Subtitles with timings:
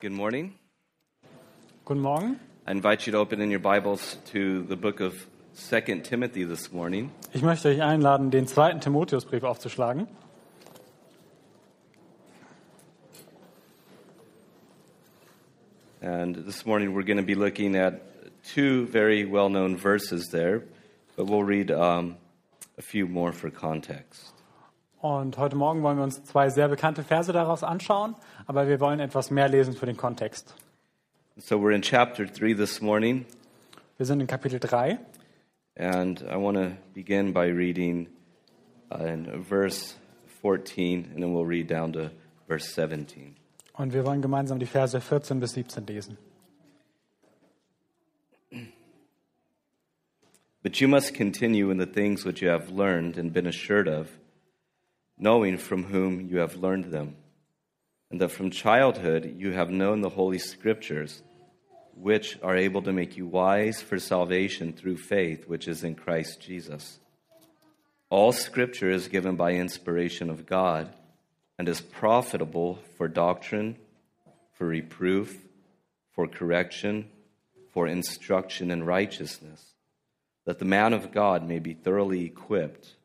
[0.00, 0.54] Good morning.
[1.84, 2.40] Guten Morgen.
[2.66, 5.26] I invite you to open in your Bibles to the book of
[5.68, 7.10] 2 Timothy this morning.
[7.34, 10.08] Ich möchte euch einladen, den zweiten Timotheusbrief aufzuschlagen.
[16.00, 18.00] And this morning we're going to be looking at
[18.42, 20.62] two very well known verses there,
[21.14, 22.16] but we'll read um,
[22.78, 24.39] a few more for context.
[25.00, 28.14] Und heute Morgen wollen wir uns zwei sehr bekannte Verse daraus anschauen,
[28.46, 30.54] aber wir wollen etwas mehr lesen für den Kontext.
[31.38, 33.24] So we're in chapter 3 this morning,
[33.96, 34.98] Wir sind in Kapitel 3
[35.76, 38.08] and I want to begin by reading
[38.92, 39.94] uh, in verse
[40.42, 42.10] 14, and then we'll read down to
[42.46, 43.36] verse 17.
[43.72, 46.18] und wir wollen gemeinsam die Verse 14 bis 17 lesen.
[50.62, 54.08] But you must continue in the things which you have learned and been assured of,
[55.20, 57.14] knowing from whom you have learned them,
[58.10, 61.22] and that from childhood you have known the Holy Scriptures,
[61.94, 66.40] which are able to make you wise for salvation through faith which is in Christ
[66.40, 66.98] Jesus.
[68.08, 70.92] All Scripture is given by inspiration of God
[71.58, 73.76] and is profitable for doctrine,
[74.54, 75.36] for reproof,
[76.12, 77.08] for correction,
[77.68, 79.70] for instruction in righteousness
[80.50, 82.96] that the man of God may be thoroughly equipped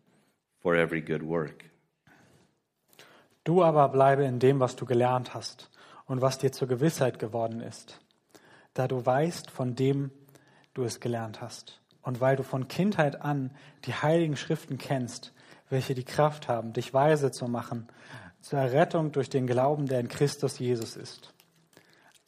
[0.62, 1.66] for every good work.
[3.46, 5.70] Du aber bleibe in dem, was du gelernt hast
[6.06, 8.02] und was dir zur Gewissheit geworden ist,
[8.74, 10.12] da du weißt, von dem
[10.74, 13.52] du es gelernt hast und weil du von Kindheit an
[13.86, 15.32] die heiligen Schriften kennst,
[15.70, 17.88] welche die Kraft haben, dich weise zu machen
[18.42, 21.34] zur Errettung durch den Glauben, der in Christus Jesus ist.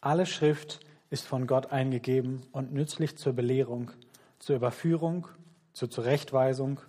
[0.02, 0.80] Alle Schrift
[1.10, 3.92] ist von Gott eingegeben und nützlich zur Belehrung,
[4.40, 5.28] zur Überführung,
[5.74, 6.80] zur Zurechtweisung,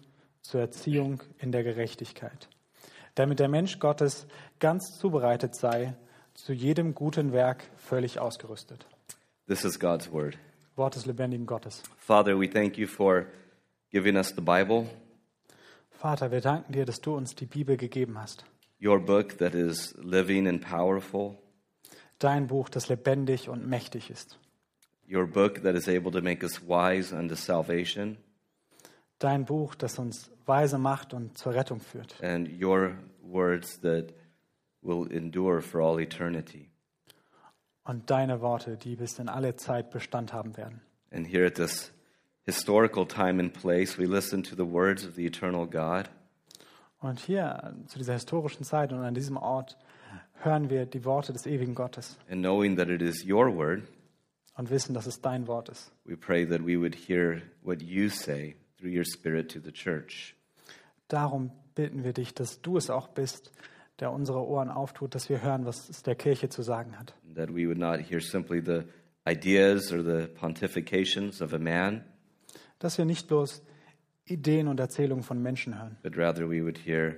[0.41, 2.49] zur Erziehung in der Gerechtigkeit,
[3.19, 4.27] damit der Mensch Gottes
[4.61, 5.95] ganz zubereitet sei,
[6.35, 8.87] zu jedem guten Werk völlig ausgerüstet.
[9.47, 10.39] This is God's word.
[10.77, 11.83] Wort des lebendigen Gottes.
[11.99, 13.27] Father, we thank you for
[13.91, 14.87] giving us the Bible,
[15.91, 18.45] Vater, wir danken dir, dass du uns die Bibel gegeben hast.
[18.81, 21.37] your book that is living and powerful,
[22.21, 24.39] Dein Buch, das lebendig und mächtig ist.
[25.11, 28.17] your book that is able to make us wise unto salvation,
[29.19, 32.21] Dein Buch, das uns weise macht und zur Rettung führt.
[32.23, 34.13] and your words that
[34.83, 36.71] will endure for all eternity.
[37.85, 40.81] Und deine Worte, die bis in alle Zeit Bestand haben werden.
[41.11, 41.91] And here at this
[42.45, 46.09] historical time and place, we listen to the words of the eternal God.
[47.01, 49.79] Und hier, zu dieser historischen Zeit und an diesem Ort,
[50.43, 53.83] hören wir die Worte des ewigen Gottes And knowing that it is your word,
[54.57, 55.93] und wissen, dass es dein Wort ist.
[56.05, 60.35] we pray that we would hear what you say through your Spirit to the church.
[61.09, 63.53] Darum bitten wir dich, dass du es auch bist,
[64.01, 67.15] der unsere Ohren auftut, dass wir hören, was es der Kirche zu sagen hat.
[67.35, 68.83] That we would not hear simply the
[69.29, 72.05] ideas or the pontifications of a man,
[72.79, 73.63] Dass wir nicht bloß
[74.25, 77.17] Ideen und Erzählungen von Menschen hören, but rather we would hear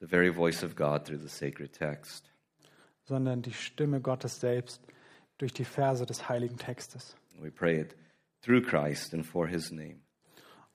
[0.00, 2.30] the very voice of God through the sacred text.
[3.04, 4.80] sondern die Stimme Gottes selbst
[5.38, 7.14] durch die Verse des heiligen Textes.
[7.38, 7.94] We pray it
[8.42, 10.00] through Christ and for his name.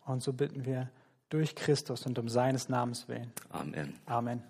[0.06, 0.92] Und so bitten wir
[1.32, 3.32] durch Christus und um seines Namens willen.
[3.50, 3.96] Amen.
[4.06, 4.44] Amen.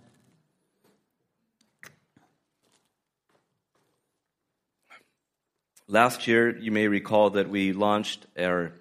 [5.88, 8.72] Last year, you may recall that we launched our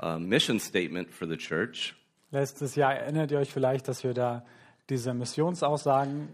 [0.00, 1.94] uh, mission statement for the church.
[2.32, 4.44] Letztes Jahr erinnert ihr euch vielleicht, dass wir da
[4.88, 6.28] diese Missionsaussagen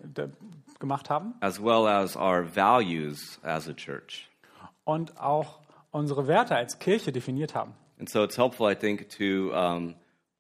[0.79, 4.29] gemacht haben as well as our values as a church.
[4.85, 7.75] und auch unsere Werte als Kirche definiert haben.
[7.99, 9.95] And so it's helpful, I think, to um,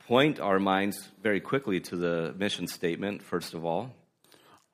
[0.06, 3.90] point our minds very quickly to the mission statement, first of all,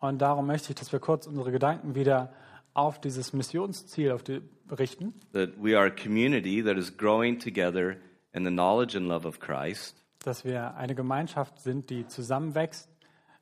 [0.01, 2.33] Und darum möchte ich, dass wir kurz unsere Gedanken wieder
[2.73, 4.41] auf dieses Missionsziel auf die,
[4.71, 7.97] richten, that we are a community that is growing together
[8.33, 9.97] in the knowledge and love of Christ.
[10.23, 12.89] Dass wir eine Gemeinschaft sind, die zusammenwächst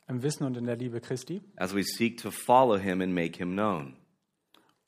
[0.09, 1.43] im Wissen und in der Liebe Christi.
[1.57, 3.97] As we seek to follow him and make him known.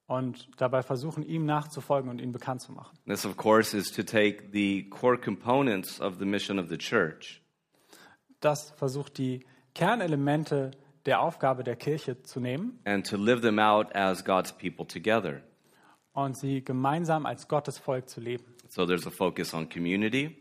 [0.09, 2.99] Und dabei versuchen, ihm nachzufolgen und ihn bekannt zu machen.
[3.07, 7.41] This, of course, is to take the core components of the mission of the church
[8.41, 9.45] Das versucht die
[9.75, 10.71] Kernelemente
[11.07, 15.41] der Aufgabe der Kirche zu nehmen and to live them out as God's people together.
[16.13, 18.45] und sie gemeinsam als Gottes Volk zu leben.
[18.69, 20.37] So there's a focus on community,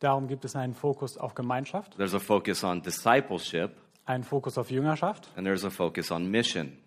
[0.00, 3.72] Darum gibt es einen Fokus auf Gemeinschaft, there's a focus on discipleship,
[4.04, 6.78] einen Fokus auf Jüngerschaft and there's a focus on mission.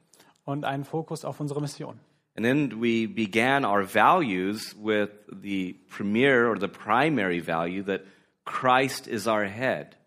[0.45, 1.99] und einen Fokus auf unsere Mission.
[2.35, 8.01] And then we began our values with the premier or the primary value that
[8.45, 9.97] Christ is our head.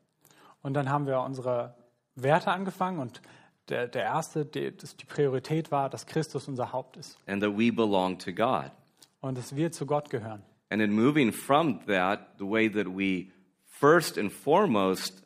[0.63, 1.75] Und dann haben wir unsere
[2.17, 3.21] Werte angefangen und
[3.69, 7.71] der, der erste, die, die Priorität war, dass Christus unser Haupt ist and that we
[7.71, 8.71] belong to God.
[9.21, 10.43] und dass wir zu Gott gehören.
[10.71, 13.31] And in moving from that, the way that we
[13.67, 15.23] first and foremost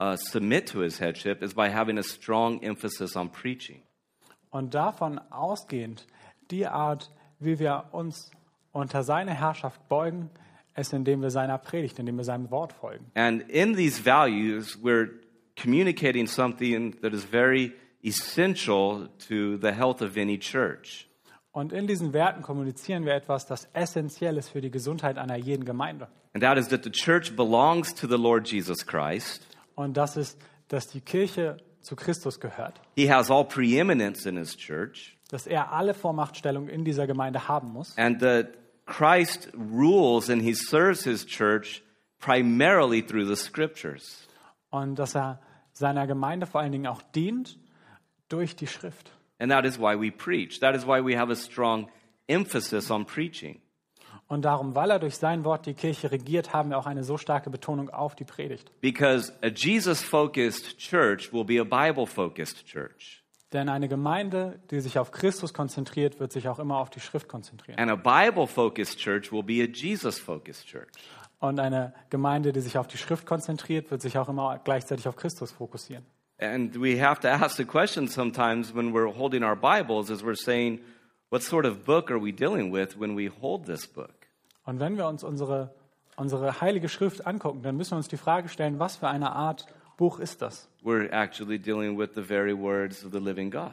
[0.00, 3.82] uh, submit to his headship is by having a strong emphasis on preaching.
[4.50, 6.06] Und davon ausgehend,
[6.50, 8.30] die Art, wie wir uns
[8.72, 10.30] unter seine Herrschaft beugen,
[10.76, 13.10] ist, indem wir seiner Predigt, indem wir seinem Wort folgen.
[13.14, 15.10] And in these values, we're
[15.60, 17.72] communicating something that is very
[18.02, 21.08] essential to the health of any church.
[21.52, 25.66] Und in diesen Werten kommunizieren wir etwas, das essentiell ist für die Gesundheit einer jeden
[25.66, 26.08] Gemeinde.
[26.32, 29.46] And that is that the church belongs to the Lord Jesus Christ.
[29.74, 34.56] Und das ist, dass die Kirche zu Christus gehört, He has all preeminence in his
[34.56, 38.48] church, dass er alle Vormachtstellung in dieser Gemeinde haben muss and that
[38.84, 41.82] Christ rules and he serves his church
[42.20, 44.28] primarily through the scriptures.
[44.70, 45.40] und dass er
[45.72, 47.58] seiner Gemeinde vor allen Dingen auch dient
[48.28, 49.10] durch die Schrift.
[49.38, 50.60] And that is why we preach.
[50.60, 51.88] That is why we have a strong
[52.28, 53.60] emphasis on preaching.
[54.28, 57.18] Und darum, weil er durch sein Wort die Kirche regiert, haben wir auch eine so
[57.18, 58.70] starke Betonung auf die Predigt.
[58.80, 63.21] Because a Jesus focused church will be a Bible focused church.
[63.52, 67.28] Denn eine Gemeinde, die sich auf Christus konzentriert, wird sich auch immer auf die Schrift
[67.28, 67.78] konzentrieren.
[67.78, 70.88] And a Bible focused church will be a Jesus focused church.
[71.38, 75.16] Und eine Gemeinde, die sich auf die Schrift konzentriert, wird sich auch immer gleichzeitig auf
[75.16, 76.06] Christus fokussieren.
[76.38, 80.34] And we have to ask the question sometimes when we're holding our Bibles as we're
[80.34, 80.80] saying,
[81.30, 84.14] what sort of book are we dealing with when we hold this book?
[84.64, 85.74] Und wenn wir uns unsere,
[86.16, 89.66] unsere heilige Schrift angucken, dann müssen wir uns die Frage stellen, was für eine Art
[89.96, 90.68] Buch ist das?
[90.82, 93.72] We're actually dealing with the very words of the living God.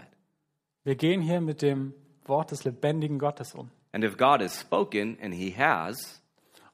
[0.83, 1.93] Wir gehen hier mit dem
[2.25, 3.69] Wort des lebendigen Gottes um.
[3.91, 6.21] And if God has spoken, and He has,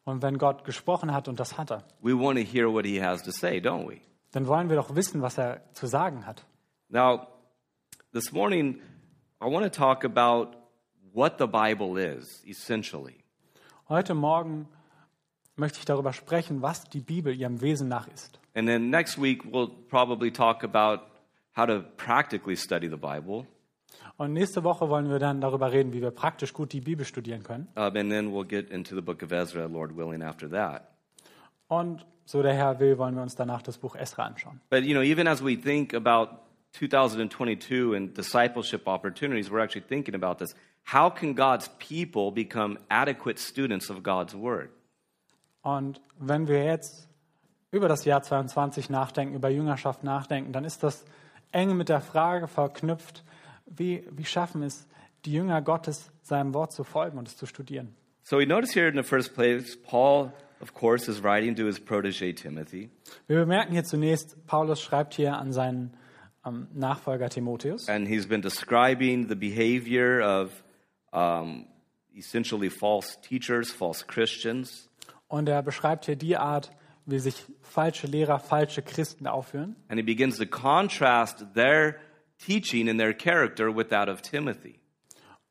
[0.03, 3.01] Und wenn Gott gesprochen hat, und das hat er, we want to hear what He
[3.01, 4.01] has to say, don't we?
[4.31, 6.45] dann wollen wir doch wissen, was er zu sagen hat.
[6.89, 7.27] Now,
[8.12, 8.81] this morning,
[9.42, 10.57] I want to talk about
[11.13, 13.24] what the Bible is, essentially.
[13.88, 14.68] Heute Morgen
[15.56, 18.39] möchte ich darüber sprechen, was die Bibel ihrem Wesen nach ist.
[18.56, 21.02] And then next week, we'll probably talk about
[21.56, 23.46] how to practically study the Bible.
[24.18, 27.44] Und nächste Woche wollen wir dann darüber reden, wie wir praktisch gut die Bibel studieren
[27.44, 27.68] können.
[27.75, 30.90] Um, and then we'll get into the book of Ezra, Lord willing, after that.
[31.68, 34.62] Und so der Herr will, wollen wir uns danach das Buch Esra anschauen.
[34.69, 36.30] But, you know, even as we think about
[36.74, 40.56] 2022 and discipleship opportunities, we're actually thinking about this.
[40.94, 44.69] How can God's people become adequate students of God's word?
[45.62, 47.10] Und wenn wir jetzt
[47.72, 51.06] über das Jahr 22 nachdenken, über Jüngerschaft nachdenken, dann ist das
[51.52, 53.24] eng mit der Frage verknüpft,
[53.66, 54.88] wie, wie schaffen es
[55.26, 57.96] die Jünger Gottes, seinem Wort zu folgen und es zu studieren.
[58.24, 61.80] So we notice here in the first place, Paul, of course, is writing to his
[61.80, 62.90] protege Timothy.
[63.28, 65.96] Wir bemerken hier zunächst, Paulus schreibt hier an seinen
[66.46, 67.88] ähm, Nachfolger Timotheus.
[67.88, 70.64] and he's been describing the behavior of
[71.12, 71.68] um,
[72.16, 74.90] essentially false teachers, false Christians.
[75.28, 76.72] Und er beschreibt hier die Art,
[77.06, 79.75] wie sich falsche Lehrer, falsche Christen aufführen.
[79.90, 81.98] And he begins to contrast their
[82.38, 84.80] teaching and their character with that of Timothy.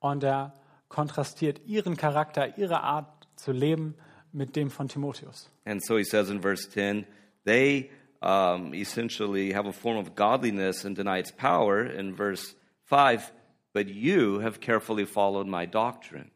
[0.01, 0.55] Und er
[0.89, 3.95] kontrastiert ihren Charakter, ihre Art zu leben
[4.33, 5.51] mit dem von Timotheus.
[5.65, 7.07] And so he says in verse 10
[7.45, 7.91] they
[8.21, 11.85] um, essentially have a form of godliness and deny its power.
[11.85, 12.55] In verse
[12.85, 13.33] 5,
[13.73, 16.31] but you have carefully followed my doctrine.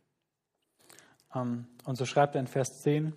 [1.34, 3.14] Ähm, Und so schreibt er in Vers 10,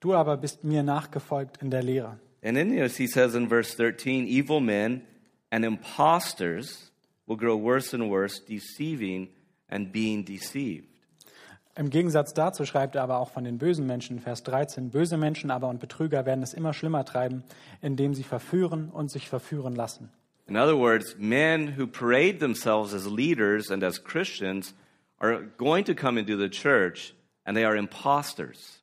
[0.00, 2.18] du aber bist mir nachgefolgt in der Lehre.
[2.42, 5.02] And then yes, he says in verse 13, evil men
[5.50, 6.92] and impostors
[7.26, 9.28] will grow worse and worse, deceiving
[9.68, 10.86] and being deceived.
[11.78, 15.50] Im Gegensatz dazu schreibt er aber auch von den bösen Menschen, Vers 13, böse Menschen
[15.50, 17.44] aber und Betrüger werden es immer schlimmer treiben,
[17.82, 20.10] indem sie verführen und sich verführen lassen.
[20.48, 24.74] In other words, men who parade themselves as leaders and as Christians
[25.18, 28.82] are going to come into the church and they are impostors.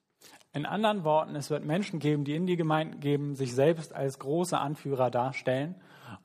[0.55, 4.19] In anderen Worten, es wird Menschen geben, die in die Gemeinden geben, sich selbst als
[4.19, 5.74] große Anführer darstellen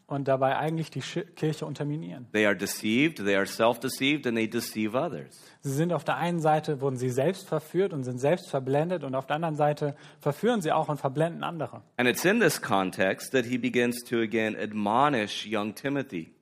[0.07, 2.27] und dabei eigentlich die Kirche unterminieren.
[2.33, 5.43] They are deceived, they are self deceived, and they deceive others.
[5.63, 9.15] Sie sind auf der einen Seite, wurden sie selbst verführt und sind selbst verblendet und
[9.15, 11.81] auf der anderen Seite verführen sie auch und verblenden andere.
[11.97, 16.35] And it's in this context that he begins to again admonish young Timothy.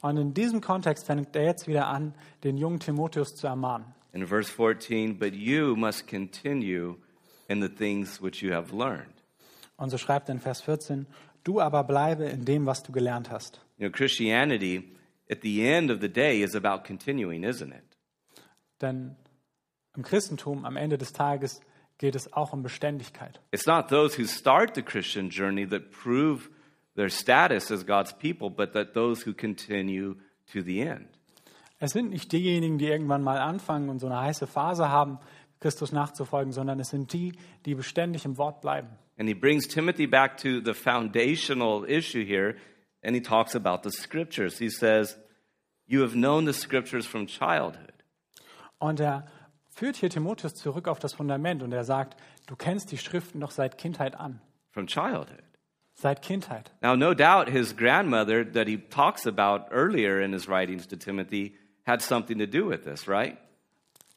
[0.00, 2.14] Und in diesem Kontext fängt er jetzt wieder an,
[2.44, 3.94] den jungen Timotheus zu ermahnen.
[4.14, 6.96] In verse 14, but you must continue
[7.48, 9.12] in the things which you have learned.
[9.76, 11.06] Und so schreibt in Vers 14,
[11.44, 13.60] du aber bleibe in dem, was du gelernt hast.
[13.78, 14.96] You know, Christianity,
[15.30, 17.84] at the end of the day, is about continuing, isn't it?
[18.80, 19.16] Denn
[19.94, 21.60] im Christentum am Ende des Tages
[21.98, 23.40] geht es auch um Beständigkeit.
[23.52, 26.50] It's not those who start the Christian journey that prove
[26.94, 30.16] their status as God's people, but that those who continue
[30.52, 31.08] to the end.
[31.78, 35.18] Es sind nicht diejenigen, die irgendwann mal anfangen und so eine heiße Phase haben,
[35.60, 37.32] Christus nachzufolgen, sondern es sind die,
[37.64, 38.88] die beständig im Wort bleiben.
[39.18, 42.56] And he brings Timothy back to the foundational issue here,
[43.02, 44.58] and he talks about the scriptures.
[44.58, 45.18] He says,
[45.86, 47.92] You have known the scriptures from childhood.
[48.78, 49.24] Und er
[49.70, 53.50] führt hier Timotheus zurück auf das Fundament und er sagt, du kennst die Schriften doch
[53.50, 54.40] seit Kindheit an.
[54.70, 55.42] From childhood.
[55.94, 56.72] Seit Kindheit.
[56.82, 61.54] Now, no doubt his grandmother, that he talks about earlier in his writings to Timothy,
[61.86, 63.38] had something to do with this, right?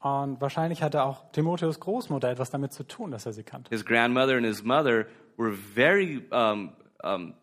[0.01, 3.69] Und wahrscheinlich hatte auch Timotheus Großmutter etwas damit zu tun, dass er sie kannte.
[3.69, 5.05] His grandmother and his mother
[5.37, 6.71] were very, um,
[7.03, 7.33] um,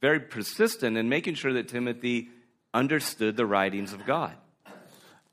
[0.00, 2.30] very persistent in making sure that Timothy
[2.74, 4.32] understood the writings of God.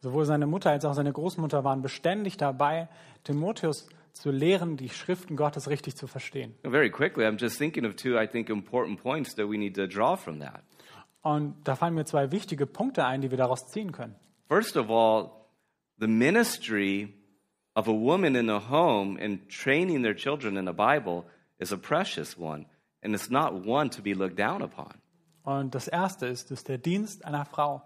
[0.01, 2.87] Sowohl seine Mutter als auch seine Großmutter waren beständig dabei,
[3.25, 6.55] Timotheus zu lehren, die Schriften Gottes richtig zu verstehen.
[6.63, 9.87] Very quickly, I'm just thinking of two, I think, important points that we need to
[9.87, 10.63] draw from that.
[11.21, 14.15] Und da fallen mir zwei wichtige Punkte ein, die wir daraus ziehen können.
[14.47, 15.31] First of all,
[15.99, 17.13] the ministry
[17.75, 21.25] of a woman in a home and training their children in the Bible
[21.59, 22.65] is a precious one,
[23.03, 24.93] and it's not one to be looked down upon.
[25.43, 27.81] Und das erste ist, dass der Dienst einer Frau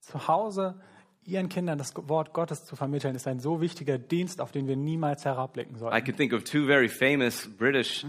[0.00, 0.80] zu Hause
[1.24, 4.76] ihren Kindern das Wort Gottes zu vermitteln, ist ein so wichtiger Dienst, auf den wir
[4.76, 8.04] niemals herabblicken I can think of two very famous British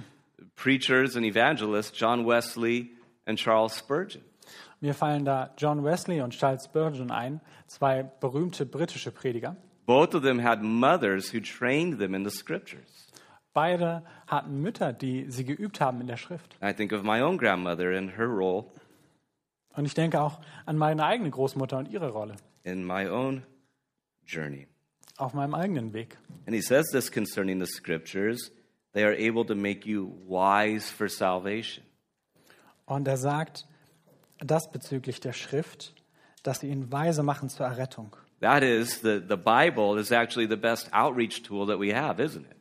[0.55, 2.91] preachers and evangelists, John Wesley
[3.25, 4.23] and Charles Spurgeon.
[4.83, 9.55] Mir fallen da John Wesley und Charles Spurgeon ein, zwei berühmte britische Prediger.
[9.85, 13.07] Both of them had mothers who trained them in the scriptures.
[13.53, 16.57] Beide hatten Mütter, die sie geübt haben in der Schrift.
[16.61, 18.65] I think of my own grandmother and her role
[19.73, 22.35] Und ich denke auch an meine eigene Großmutter und ihre Rolle
[22.65, 23.43] in my own
[24.25, 24.67] journey.
[25.15, 26.17] auf meinem eigenen Weg.
[26.45, 28.51] And he says this concerning the scriptures
[28.91, 31.85] they are able to make you wise for salvation.
[32.85, 33.65] Und er sagt
[34.43, 35.93] das bezüglich der Schrift,
[36.43, 38.15] dass sie ihn weise machen zur Errettung.
[38.41, 42.41] That is, the, the Bible is actually the best outreach tool that we have, isn't
[42.45, 42.57] it?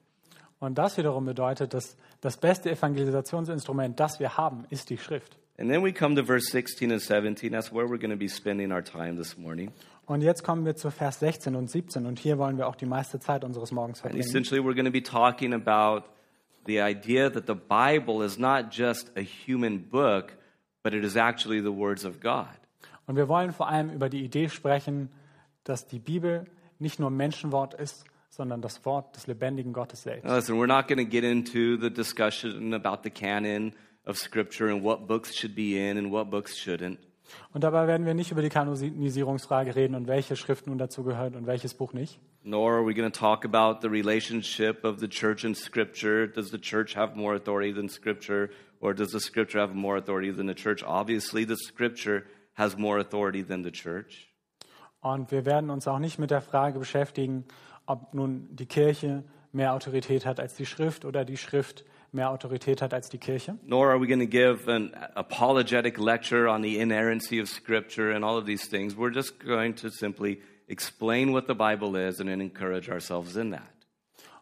[0.61, 5.37] Und das wiederum bedeutet, dass das beste Evangelisationsinstrument, das wir haben, ist die Schrift.
[5.59, 7.51] And then we come to verse 16 and 17.
[7.53, 9.71] That's where we're going to be spending our time this morning.
[10.07, 12.87] Und jetzt kommen wir zu Vers 16 und 17 und hier wollen wir auch die
[12.87, 14.25] meiste Zeit unseres Morgens And verbringen.
[14.29, 16.05] essentially, we're going to be talking about
[16.67, 20.37] the idea that the Bible is not just a human book,
[20.83, 22.49] but it is actually the words of God.
[23.07, 25.11] Und wir wollen vor allem über die Idee sprechen,
[25.65, 26.47] dass die Bibel
[26.79, 30.25] nicht nur Menschenwort ist, sondern das Wort des lebendigen Gottes selbst.
[30.25, 33.75] Now, listen, we're not going to get into the discussion about the canon
[34.07, 36.99] of Scripture and what books should be in and what books shouldn't.
[37.53, 41.37] Und dabei werden wir nicht über die Kanonisierungsfrage reden und welche Schrift nun dazu gehört
[41.37, 42.19] und welches Buch nicht.
[42.45, 46.27] Nor are we going to talk about the relationship of the church and Scripture.
[46.27, 50.31] Does the church have more authority than Scripture, or does the Scripture have more authority
[50.31, 50.83] than the church?
[50.83, 54.29] Obviously, the Scripture has more authority than the church.
[55.01, 57.45] Und wir werden uns auch nicht mit der Frage beschäftigen,
[57.87, 62.83] ob nun die Kirche mehr Autorität hat als die Schrift oder die Schrift mehr Autorität
[62.83, 63.57] hat als die Kirche.
[63.65, 68.25] Nor are we going to give an apologetic lecture on the inerrancy of Scripture and
[68.25, 68.97] all of these things.
[68.97, 73.63] We're just going to simply explain what the Bible is and encourage ourselves in that.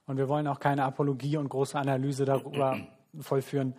[0.07, 2.79] Und wir wollen auch keine Apologie und große Analyse darüber
[3.21, 3.75] vollführen,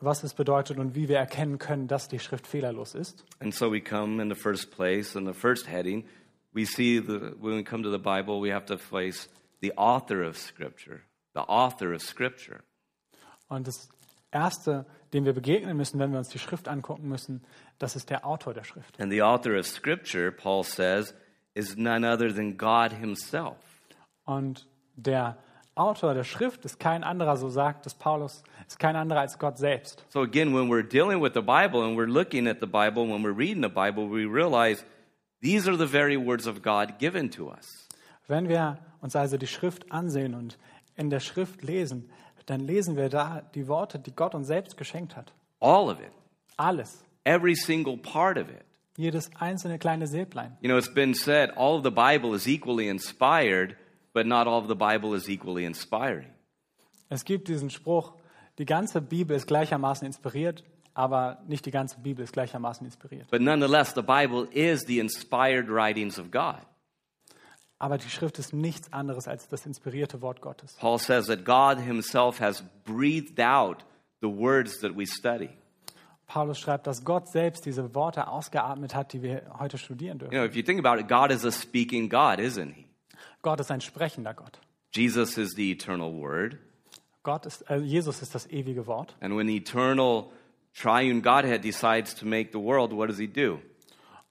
[0.00, 3.24] was es bedeutet und wie wir erkennen können, dass die Schrift fehlerlos ist.
[3.38, 6.04] And so we come in the first place, in the first heading,
[6.52, 9.28] we see the, when we come to the Bible, we have to face
[9.60, 11.02] the author of Scripture,
[11.34, 12.60] the author of Scripture.
[13.48, 13.88] Und das
[14.32, 17.42] Erste, dem wir begegnen müssen, wenn wir uns die Schrift angucken müssen,
[17.78, 19.00] das ist der Autor der Schrift.
[19.00, 21.14] And the author of Scripture, Paul says,
[21.60, 23.56] is none other than God Himself.
[24.24, 25.36] Und der
[25.74, 29.58] Autor der Schrift ist kein anderer, so sagt es Paulus, ist kein anderer als Gott
[29.58, 30.04] selbst.
[30.10, 33.22] So again, when we're dealing with the Bible and we're looking at the Bible, when
[33.22, 34.84] we're reading the Bible, we realize
[35.40, 37.86] these are the very words of God given to us.
[38.28, 40.58] Wenn wir uns also die Schrift ansehen und
[40.96, 42.10] in der Schrift lesen,
[42.46, 45.32] dann lesen wir da die Worte, die Gott uns selbst geschenkt hat.
[45.60, 46.12] All of it,
[46.56, 47.02] Alles.
[47.24, 48.64] every single part of it.
[48.96, 50.56] Jedes einzelne kleine Silblein.
[50.60, 53.76] You know, it's been said all of the Bible is equally inspired,
[54.12, 56.28] but not all of the Bible is equally inspiring.
[57.08, 58.14] Es gibt diesen Spruch,
[58.58, 63.30] die ganze Bibel ist gleichermaßen inspiriert, aber nicht die ganze Bibel ist gleichermaßen inspiriert.
[63.30, 66.60] But nonetheless, the Bible is the inspired writings of God.
[67.78, 70.76] Aber die Schrift ist nichts anderes als das inspirierte Wort Gottes.
[70.78, 73.86] Paul says that God himself has breathed out
[74.20, 75.48] the words that we study.
[76.32, 80.38] Paulus schreibt, dass Gott selbst diese Worte ausgeatmet hat, die wir heute studieren You dürfen.
[80.38, 82.86] know, if you think about it, God is a speaking God, isn't he?
[83.42, 84.60] Gott ist ein sprechender Gott.
[84.94, 86.56] Jesus is the eternal word.
[87.24, 89.16] Gott ist, äh, Jesus ist das ewige Wort.
[89.20, 90.26] And when the eternal
[90.72, 93.58] triune Godhead decides to make the world, what does he do?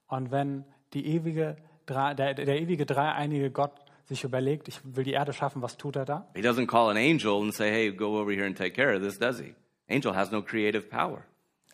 [0.08, 0.64] Und wenn
[0.94, 3.72] die ewige, der, der ewige dreieinige Gott
[4.06, 6.26] sich überlegt, ich will die Erde schaffen, was tut er da?
[6.34, 9.02] He doesn't call an angel and say, hey, go over here and take care of
[9.02, 9.54] this, does he?
[9.90, 11.24] Angel has no creative power.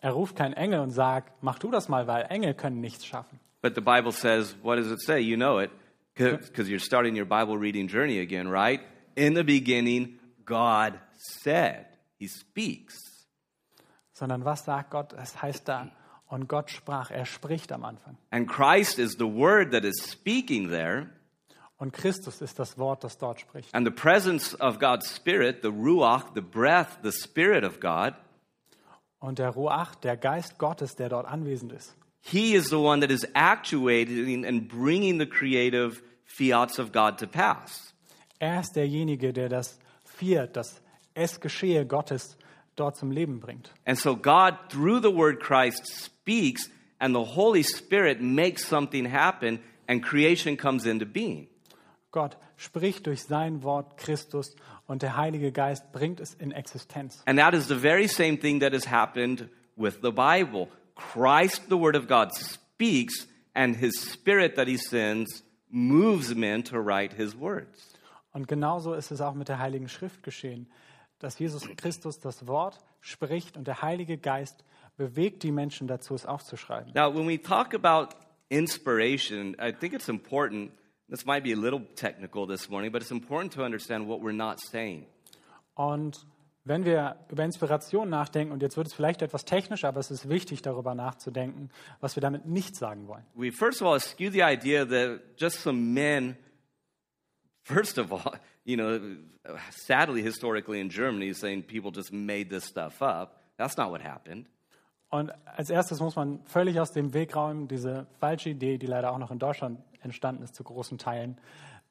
[0.01, 3.39] Er ruft keinen Engel und sagt, mach du das mal, weil Engel können nichts schaffen.
[3.61, 5.19] But the Bible says, what does it say?
[5.19, 5.71] You know it,
[6.15, 8.81] because you're starting your Bible reading journey again, right?
[9.15, 10.99] In the beginning, God
[11.41, 11.85] said.
[12.19, 12.95] He speaks.
[14.13, 15.13] Sondern was sagt Gott?
[15.13, 15.91] Es heißt da,
[16.27, 18.17] und Gott sprach, er spricht am Anfang.
[18.31, 21.09] And Christ is the word that is speaking there.
[21.77, 23.73] Und Christus ist das Wort, das dort spricht.
[23.73, 28.15] And the presence of God's Spirit, the Ruach, the breath, the Spirit of God,
[29.27, 33.11] Und der Ruach, der Geist Gottes, der dort anwesend ist, He is the one that
[33.11, 37.93] is actuating and bringing the creative fiats of God to pass.
[38.39, 40.81] er ist derjenige, der das Viert, das
[41.13, 42.37] Es geschehe Gottes
[42.77, 43.73] dort zum Leben bringt.
[43.85, 46.69] And so God, through the word Christ, speaks,
[46.99, 51.49] and the Holy Spirit makes something happen, and creation comes into being.
[52.11, 54.55] Gott spricht durch sein Wort Christus
[54.87, 57.21] und der Heilige Geist bringt es in Existenz.
[57.25, 60.69] And that is the very same thing that has happened with the Bible.
[60.95, 66.79] Christ, the Word of God, speaks, and His Spirit that He sends moves men to
[66.79, 67.93] write His words.
[68.31, 70.67] Und genauso ist es auch mit der Heiligen Schrift geschehen,
[71.19, 74.63] dass Jesus Christus das Wort spricht und der Heilige Geist
[74.95, 76.91] bewegt die Menschen dazu, es aufzuschreiben.
[76.93, 78.15] Now, when we talk about
[78.49, 80.71] inspiration, I think it's important.
[81.09, 84.35] This might be a little technical this morning, but it's important to understand what we're
[84.35, 85.05] not saying.
[85.75, 86.25] Und
[86.65, 90.27] wenn wir über Inspiration nachdenken, und jetzt wird es vielleicht etwas technisch, aber es ist
[90.27, 91.69] wichtig, darüber nachzudenken,
[92.01, 93.23] was wir damit nicht sagen wollen.
[93.35, 96.35] We first of all eschew the idea that just some men,
[97.63, 98.99] first of all, you know,
[99.71, 103.41] sadly, historically in Germany, saying people just made this stuff up.
[103.55, 104.47] That's not what happened.
[105.09, 109.13] Und als erstes muss man völlig aus dem Weg räumen, diese falsche Idee, die leider
[109.13, 111.39] auch noch in Deutschland entstanden ist, zu großen Teilen,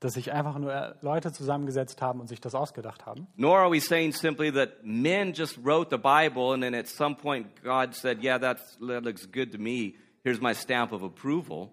[0.01, 3.27] dass sich einfach nur Leute zusammengesetzt haben und sich das ausgedacht haben.
[3.37, 7.17] Nor are we saying simply that men just wrote the Bible and then at some
[7.17, 9.95] point God said, Yeah, that's, that looks good to me.
[10.23, 11.71] Here's my stamp of approval.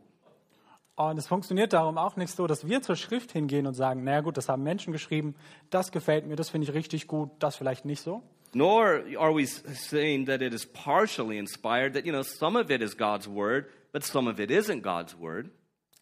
[0.95, 4.21] Und es funktioniert darum auch nicht so, dass wir zur Schrift hingehen und sagen, naja
[4.21, 5.33] gut, das haben Menschen geschrieben,
[5.71, 8.21] das gefällt mir, das finde ich richtig gut, das vielleicht nicht so.
[8.53, 12.83] Nor are we saying that it is partially inspired, that, you know, some of it
[12.83, 15.49] is God's word, but some of it isn't God's word.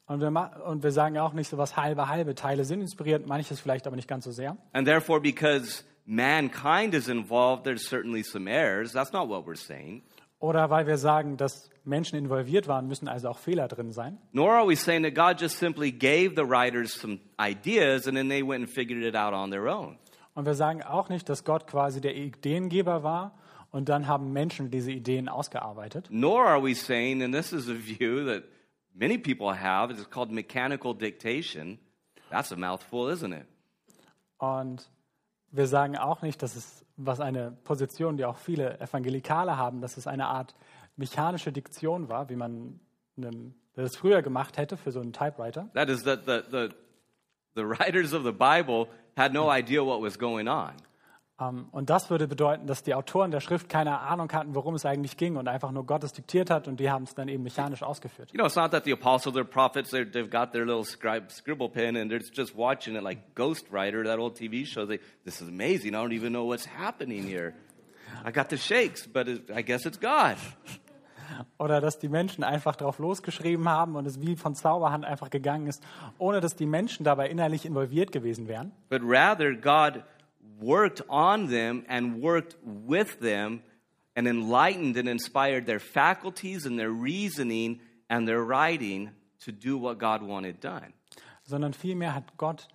[0.08, 2.36] Und wir, und wir sagen auch nicht so was halbe halbe.
[2.36, 4.58] Teile sind inspiriert, manches vielleicht aber nicht ganz so sehr.
[4.74, 8.92] And therefore, because mankind is involved, there's certainly some errors.
[8.92, 10.04] That's not what we're saying.
[10.40, 14.18] Oder weil wir sagen, dass Menschen involviert waren, müssen also auch Fehler drin sein.
[14.32, 18.28] Nor are we saying that God just simply gave the writers some ideas and then
[18.28, 19.98] they went and figured it out on their own.
[20.34, 23.38] Und wir sagen auch nicht, dass Gott quasi der Ideengeber war
[23.72, 26.08] und dann haben Menschen diese Ideen ausgearbeitet.
[26.10, 28.44] Nor are we saying, and this is a view that
[28.96, 31.80] many people have, it's called mechanical dictation.
[32.30, 33.46] That's a mouthful, isn't it?
[34.38, 34.90] Und
[35.52, 39.98] wir sagen auch nicht, dass es, was eine Position, die auch viele Evangelikale haben, dass
[39.98, 40.56] es eine Art
[40.96, 42.80] mechanische Diktion war, wie man
[43.18, 45.70] einem, das früher gemacht hätte für so einen Typewriter.
[45.74, 46.70] That is that the, the,
[47.56, 50.74] the writers of the Bible had no idea what was going on.
[51.42, 54.86] Ähm, und das würde bedeuten, dass die Autoren der Schrift keine Ahnung hatten, worum es
[54.86, 57.82] eigentlich ging und einfach nur Gottes diktiert hat und die haben es dann eben mechanisch
[57.82, 58.32] ausgeführt.
[58.32, 61.70] You know, it's not that the apostles or prophets, they've got their little scribe, scribble
[61.70, 64.86] pen and they're just watching it like Ghost Rider, that old TV show.
[64.86, 65.96] They, this is amazing.
[65.96, 67.54] I don't even know what's happening here.
[68.24, 70.38] I got the shakes, but it, I guess it's God.
[71.58, 75.66] Oder dass die Menschen einfach drauf losgeschrieben haben und es wie von Zauberhand einfach gegangen
[75.68, 75.82] ist,
[76.20, 78.74] ohne dass die Menschen dabei innerlich involviert gewesen wären.
[78.90, 80.04] But rather, God
[80.62, 83.62] worked on them and worked with them
[84.16, 89.98] and enlightened and inspired their faculties and their reasoning and their writing to do what
[89.98, 90.94] God wanted done.
[91.44, 92.68] sondern vielmehr hat Gott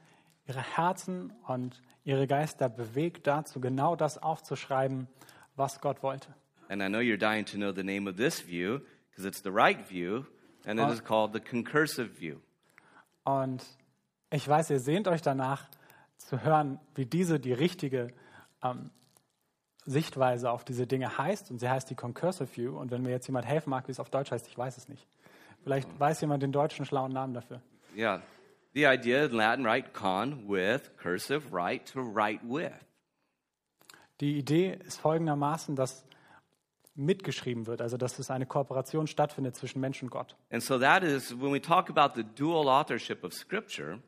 [0.46, 5.08] ihre Herzen und ihre Geister bewegt dazu, genau das aufzuschreiben,
[5.56, 6.34] was Gott wollte.
[6.68, 9.52] And I know you're dying to know the name of this view because it's the
[9.52, 10.26] right view,
[10.66, 12.40] and it is called the concursive view.
[13.24, 13.64] Und
[14.30, 15.68] ich weiß, ihr sehnt euch danach
[16.18, 18.08] zu hören, wie diese die richtige
[18.62, 18.90] ähm,
[19.84, 21.50] Sichtweise auf diese Dinge heißt.
[21.50, 22.78] Und sie heißt die Concursive View.
[22.78, 24.88] Und wenn mir jetzt jemand helfen mag, wie es auf Deutsch heißt, ich weiß es
[24.88, 25.06] nicht.
[25.62, 27.60] Vielleicht weiß jemand den deutschen schlauen Namen dafür.
[27.96, 28.22] Yeah.
[28.74, 29.92] The idea in Latin, right?
[29.94, 32.72] Con with, cursive, right, to write with.
[34.20, 36.06] Die Idee ist folgendermaßen, dass
[36.94, 40.36] mitgeschrieben wird, also dass es eine Kooperation stattfindet zwischen Mensch und Gott.
[40.50, 44.00] And so that is when we talk about the dual authorship of Scripture,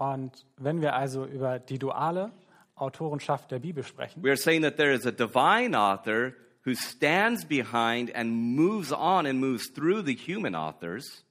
[0.00, 2.32] Und wenn wir also über die duale
[2.74, 6.32] Autorenschaft der Bibel sprechen, we are saying that there is a divine author
[6.64, 11.26] who stands behind and moves on and moves through the human authors.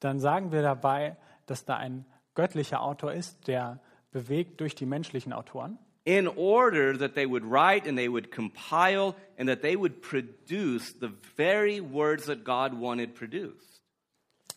[0.00, 3.78] dann sagen wir dabei, dass da ein göttlicher Autor ist, der
[4.10, 9.14] bewegt durch die menschlichen Autoren, in order that they would write and they would compile
[9.36, 13.67] and that they would produce the very words that God wanted produced.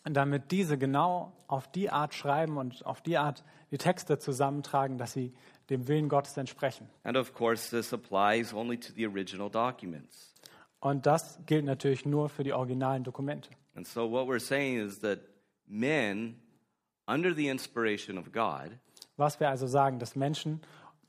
[0.04, 5.12] Damit diese genau auf die Art schreiben und auf die Art die Texte zusammentragen, dass
[5.12, 5.32] sie
[5.70, 6.88] dem Willen Gottes entsprechen.
[7.04, 10.34] And of course, this applies only to the original documents.
[10.80, 13.50] Und das gilt natürlich nur für die originalen Dokumente.
[13.74, 15.20] And so, what we're saying is that
[15.66, 16.40] men,
[17.06, 18.78] under the inspiration of God,
[19.16, 20.60] Was wir also sagen, dass Menschen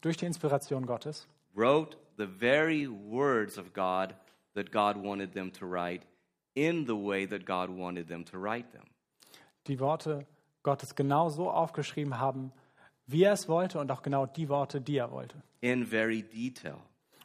[0.01, 4.13] durch die Inspiration Gottes wrote the very words of God
[4.53, 6.06] that God wanted them to write
[6.53, 8.83] in the way that God wanted them to write them.
[9.67, 10.25] die Worte
[10.63, 12.51] Gottes genau so aufgeschrieben haben,
[13.05, 15.41] wie er es wollte und auch genau die Worte, die er wollte.
[15.61, 16.77] in very detail.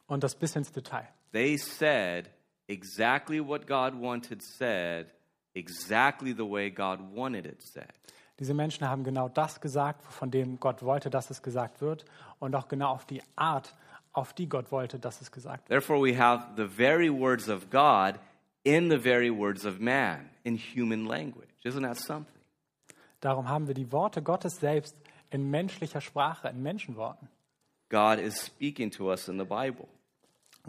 [0.07, 1.07] Und das bis ins Detail.
[1.33, 2.31] They said
[2.69, 5.13] exactly what God wanted said,
[5.55, 7.89] exactly the way God wanted it said.
[8.39, 12.05] Diese Menschen haben genau das gesagt, von dem Gott wollte, dass es gesagt wird
[12.39, 13.75] und auch genau auf die Art,
[14.13, 15.81] auf die Gott wollte, dass es gesagt wird.
[15.85, 18.15] Therefore, we have the very words of God
[18.65, 21.49] in the very words of man, in human language.
[21.65, 22.35] Isn't that something?
[23.21, 24.97] Darum haben wir die Worte Gottes selbst
[25.31, 27.29] in menschlicher Sprache, in Menschenworten.
[27.89, 29.89] God is speaking to us in the Bible.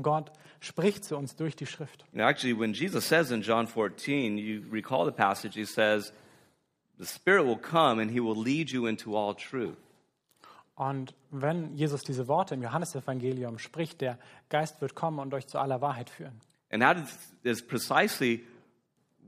[0.02, 2.06] Gott spricht zu uns durch die Schrift.
[2.14, 6.14] Know, actually, when Jesus says in John 14, you recall the passage, he says,
[6.98, 9.78] The Spirit will come and he will lead you into all truth.
[10.76, 15.60] Und wenn Jesus diese Worte im Johannesevangelium spricht, der Geist wird kommen und euch zu
[15.60, 16.40] aller Wahrheit führen.
[16.72, 18.44] And that is, is precisely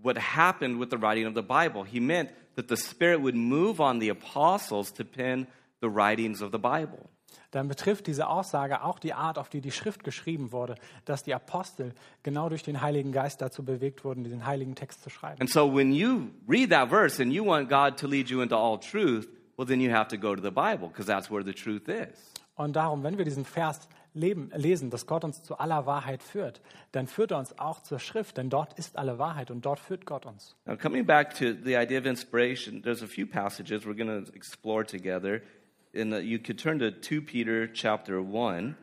[0.02, 1.84] what happened with the writing of the Bible.
[1.84, 5.48] He meant that the Spirit would move on the apostles to pen
[5.80, 7.10] the writings of the Bible.
[7.52, 11.34] Dann betrifft diese Aussage auch die Art, auf die die Schrift geschrieben wurde, dass die
[11.34, 15.42] Apostel genau durch den Heiligen Geist dazu bewegt wurden, diesen heiligen Text zu schreiben.
[15.42, 18.56] And so when you read that verse and you want God to lead you into
[18.56, 19.28] all truth,
[19.58, 22.32] well, then you have to go to the Bible because that's where the truth is.
[22.56, 26.62] Und darum, wenn wir diesen Vers leben, lesen, dass Gott uns zu aller Wahrheit führt,
[26.92, 30.06] dann führt er uns auch zur Schrift, denn dort ist alle Wahrheit und dort führt
[30.06, 30.56] Gott uns.
[30.66, 34.32] Now, coming back to the idea of inspiration, there's a few passages we're going to
[34.34, 35.42] explore together.
[35.94, 38.76] And you could turn to 2 Peter chapter 1.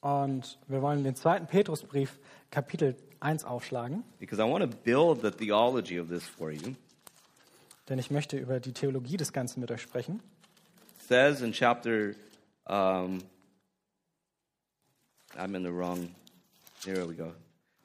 [0.00, 2.18] Und wir wollen den zweiten Petrusbrief,
[2.50, 6.74] Kapitel 1 aufschlagen, because I want to build the theology of this for you.
[7.88, 10.20] denn ich möchte über die Theologie des Ganzen mit euch sprechen.
[10.98, 12.14] It says in chapter,
[12.66, 13.18] um,
[15.38, 16.14] I'm in the wrong,
[16.84, 17.32] here we go.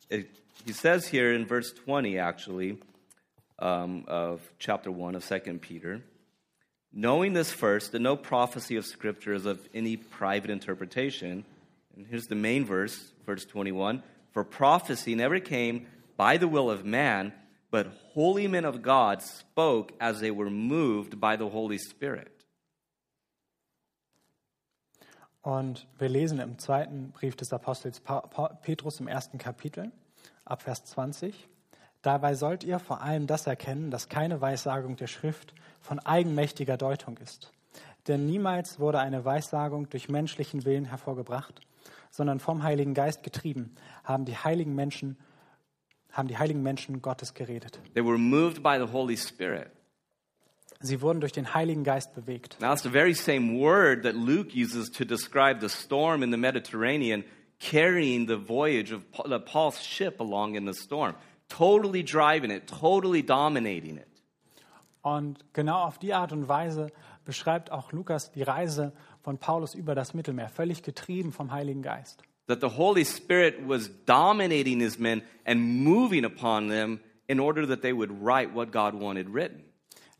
[0.10, 0.30] It,
[0.66, 2.78] he says here in verse 20, actually,
[3.60, 6.02] um, of chapter 1 of 2 Peter,
[6.92, 11.46] knowing this first, that no prophecy of Scripture is of any private interpretation.
[11.96, 16.84] And here's the main verse, verse 21 For prophecy never came by the will of
[16.84, 17.32] man,
[17.72, 22.37] but holy men of God spoke as they were moved by the Holy Spirit.
[25.42, 28.02] Und wir lesen im zweiten Brief des Apostels
[28.62, 29.92] Petrus im ersten Kapitel,
[30.46, 31.48] ab Vers 20.
[32.02, 37.18] Dabei sollt ihr vor allem das erkennen, dass keine Weissagung der Schrift von eigenmächtiger Deutung
[37.18, 37.52] ist.
[38.08, 41.62] Denn niemals wurde eine Weissagung durch menschlichen Willen hervorgebracht,
[42.12, 45.18] sondern vom Heiligen Geist getrieben, haben die heiligen Menschen,
[46.12, 47.80] haben die heiligen Menschen Gottes geredet.
[47.94, 49.70] They were moved by the Holy Spirit.
[50.80, 52.58] Sie wurden durch den Heiligen Geist bewegt.
[52.60, 56.38] Now, it's the very same word that Luke uses to describe the storm in the
[56.38, 57.24] Mediterranean
[57.60, 61.16] carrying the voyage of Pa- Paul's ship along in the storm,
[61.50, 64.08] totally driving it, totally dominating it.
[65.02, 66.92] Und genau auf die Art und Weise
[67.26, 72.22] beschreibt auch Lukas die Reise von Paulus über das Mittelmeer, völlig getrieben vom Heiligen Geist.
[72.48, 77.82] That the Holy Spirit was dominating his men and moving upon them in order that
[77.82, 79.64] they would write what God wanted written.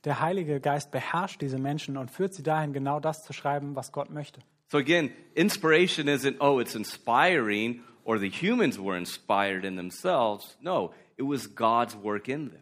[0.08, 3.92] Der Heilige Geist beherrscht diese Menschen und führt sie dahin, genau das zu schreiben, was
[3.92, 4.40] Gott möchte.
[4.72, 10.58] So again, inspiration isn't, oh, it's inspiring or the humans were inspired in themselves.
[10.62, 12.62] No, it was God's work in them.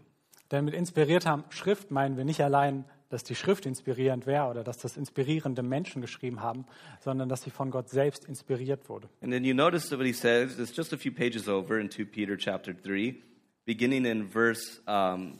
[0.49, 4.79] Denn mit inspirierter Schrift meinen wir nicht allein, dass die Schrift inspirierend wäre oder dass
[4.79, 6.65] das inspirierende Menschen geschrieben haben,
[6.99, 9.07] sondern dass sie von Gott selbst inspiriert wurde.
[9.21, 12.05] And then you notice what he says is just a few pages over in 2
[12.05, 13.21] Peter chapter 3,
[13.65, 15.39] beginning in verse, um,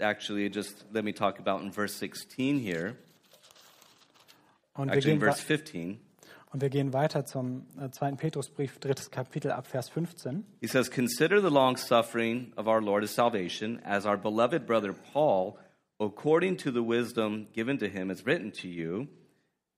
[0.00, 2.96] actually, just let me talk about in verse 16 here,
[4.74, 5.98] Und actually in verse wa- 15.
[6.52, 10.44] und wir gehen weiter zum äh, zweiten Petrusbrief, drittes Kapitel ab Vers 15.
[10.60, 14.92] He says, Consider the long suffering of our Lord as salvation, as our beloved brother
[14.92, 15.58] Paul,
[16.00, 19.08] according to the wisdom given to him, is written to you.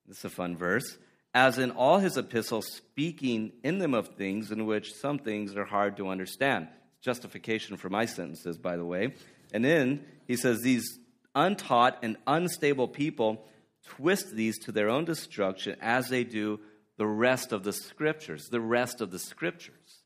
[0.07, 0.97] This is a fun verse.
[1.31, 5.63] as in all his epistles, speaking in them of things in which some things are
[5.65, 6.67] hard to understand.
[7.01, 9.13] Justification for my sentences, by the way.
[9.53, 10.99] And then he says, These
[11.35, 13.45] untaught and unstable people
[13.85, 16.59] twist these to their own destruction as they do
[16.97, 20.03] the rest of the scriptures, the rest of the scriptures.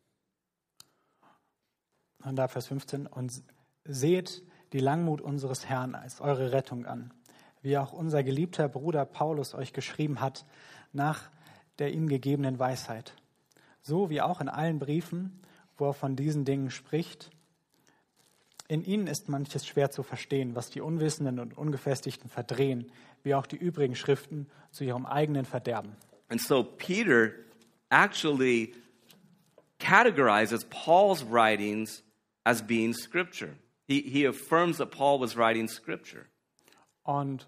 [2.23, 3.08] Und da Vers 15.
[3.08, 3.32] Und
[3.84, 7.13] seht die Langmut unseres Herrn als eure Rettung an,
[7.62, 10.45] wie auch unser geliebter Bruder Paulus euch geschrieben hat,
[10.93, 11.29] nach
[11.79, 13.13] der ihm gegebenen Weisheit.
[13.82, 15.41] So wie auch in allen Briefen,
[15.77, 17.32] wo er von diesen Dingen spricht.
[18.73, 23.45] In ihnen ist manches schwer zu verstehen, was die Unwissenden und Ungefestigten verdrehen, wie auch
[23.45, 25.95] die übrigen Schriften zu ihrem eigenen Verderben.
[26.29, 27.33] And so Peter
[27.91, 28.73] actually
[29.77, 32.01] categorizes Paul's writings
[32.45, 33.51] as being scripture.
[33.88, 36.25] He, he affirms that Paul was writing scripture.
[37.03, 37.47] Und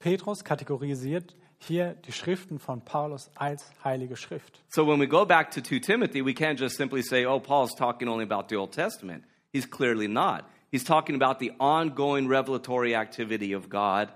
[0.00, 4.64] Petrus kategorisiert hier die Schriften von Paulus als heilige Schrift.
[4.70, 7.76] So when we go back to 2 Timothy, we can't just simply say, oh, Paul's
[7.76, 9.22] talking only about the Old Testament.
[9.52, 10.44] He's clearly not.
[10.70, 14.08] He's talking about the ongoing revelatory activity of God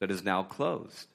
[0.00, 1.08] that is now closed.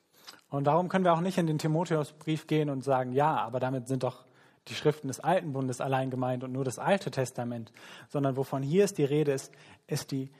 [0.49, 3.87] Und darum können wir auch nicht in den Timotheusbrief gehen und sagen, ja, aber damit
[3.87, 4.25] sind doch
[4.67, 7.71] die Schriften des Alten Bundes allein gemeint und nur das Alte Testament,
[8.09, 9.51] sondern wovon hier ist die Rede ist,
[9.87, 10.31] ist die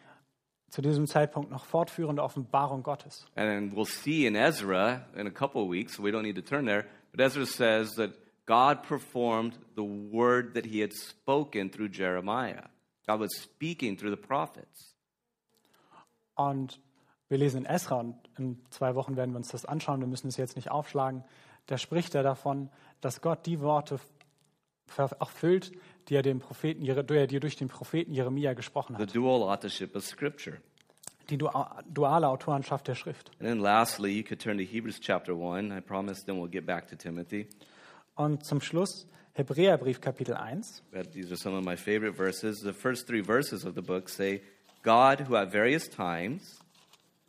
[0.70, 3.26] zu diesem Zeitpunkt noch fortführende Offenbarung Gottes.
[3.36, 6.36] And then we'll see in Ezra in a couple of weeks, so we don't need
[6.36, 8.12] to turn there, but Ezra says that
[8.46, 12.70] God performed the word that he had spoken through Jeremiah.
[13.08, 14.96] God was speaking through the prophets.
[16.36, 16.80] Und
[17.28, 20.28] wir lesen in Esra und in zwei Wochen werden wir uns das anschauen, wir müssen
[20.28, 21.24] es jetzt nicht aufschlagen.
[21.66, 22.70] Da spricht er davon,
[23.02, 24.00] dass Gott die Worte
[25.20, 25.72] erfüllt,
[26.10, 29.16] die er, dem Propheten, die er durch den Propheten Jeremia gesprochen The hat.
[29.16, 30.58] dual authorship of Scripture.
[31.32, 31.50] Die du-
[31.90, 33.30] duale Autorenschaft der Schrift.
[33.40, 35.72] And then lastly, you could turn to Hebrews chapter 1.
[35.76, 37.48] I promise then we'll get back to Timothy.
[38.14, 40.82] Und zum Schluss Hebräerbrief Kapitel 1.
[40.94, 42.62] But these are some of my favorite verses.
[42.62, 44.42] The first three verses of the book say,
[44.82, 46.58] God, who at various times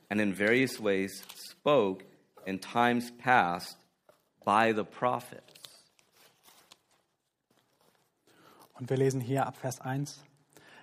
[0.08, 2.04] and in various ways spoke
[2.46, 3.76] in times past
[4.44, 5.42] by the prophets.
[8.78, 10.22] Und wir lesen hier ab Vers 1.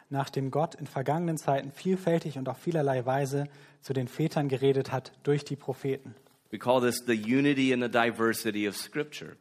[0.10, 3.46] Nachdem Gott in vergangenen Zeiten vielfältig und auf vielerlei Weise
[3.82, 6.16] zu den Vätern geredet hat durch die Propheten.
[6.52, 9.38] We call this the unity and the diversity of Scripture.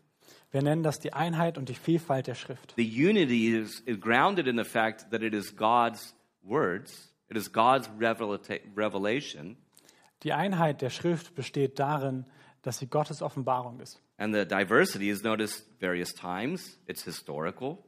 [0.52, 2.74] Wir nennen das die Einheit und die Vielfalt der Schrift.
[2.76, 7.88] The unity is, grounded in the fact that it is God's words, it is God's
[7.98, 9.56] revelation,
[10.22, 12.26] Die Einheit der Schrift besteht darin,
[12.62, 14.00] dass sie Gottes Offenbarung ist.
[14.18, 17.78] and the diversity is noticed various times, it's historical.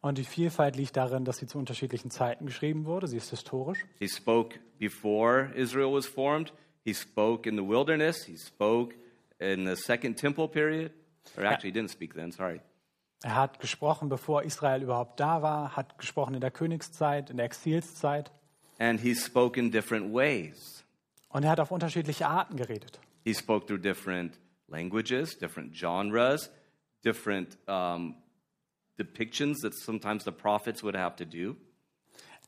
[0.00, 3.06] Und die Vielfalt liegt darin, dass sie zu unterschiedlichen Zeiten geschrieben wurde.
[3.08, 3.78] Sie ist historisch.
[3.98, 6.52] He spoke before Israel was formed.
[6.84, 8.24] He spoke in the wilderness.
[8.24, 8.94] He spoke
[9.38, 10.92] in the second temple period.
[11.36, 12.60] Or actually, he didn't speak then, sorry.
[13.22, 17.46] Er hat gesprochen, bevor Israel überhaupt da war, hat gesprochen in der Königszeit, in der
[17.46, 18.30] Exilszeit.
[18.78, 20.84] And he spoke in different ways.
[21.28, 23.00] Und er hat auf unterschiedliche Arten geredet.
[23.24, 26.50] He spoke through different languages, different genres,
[27.04, 28.16] different um,
[28.98, 31.56] depictions that sometimes the prophets would have to do.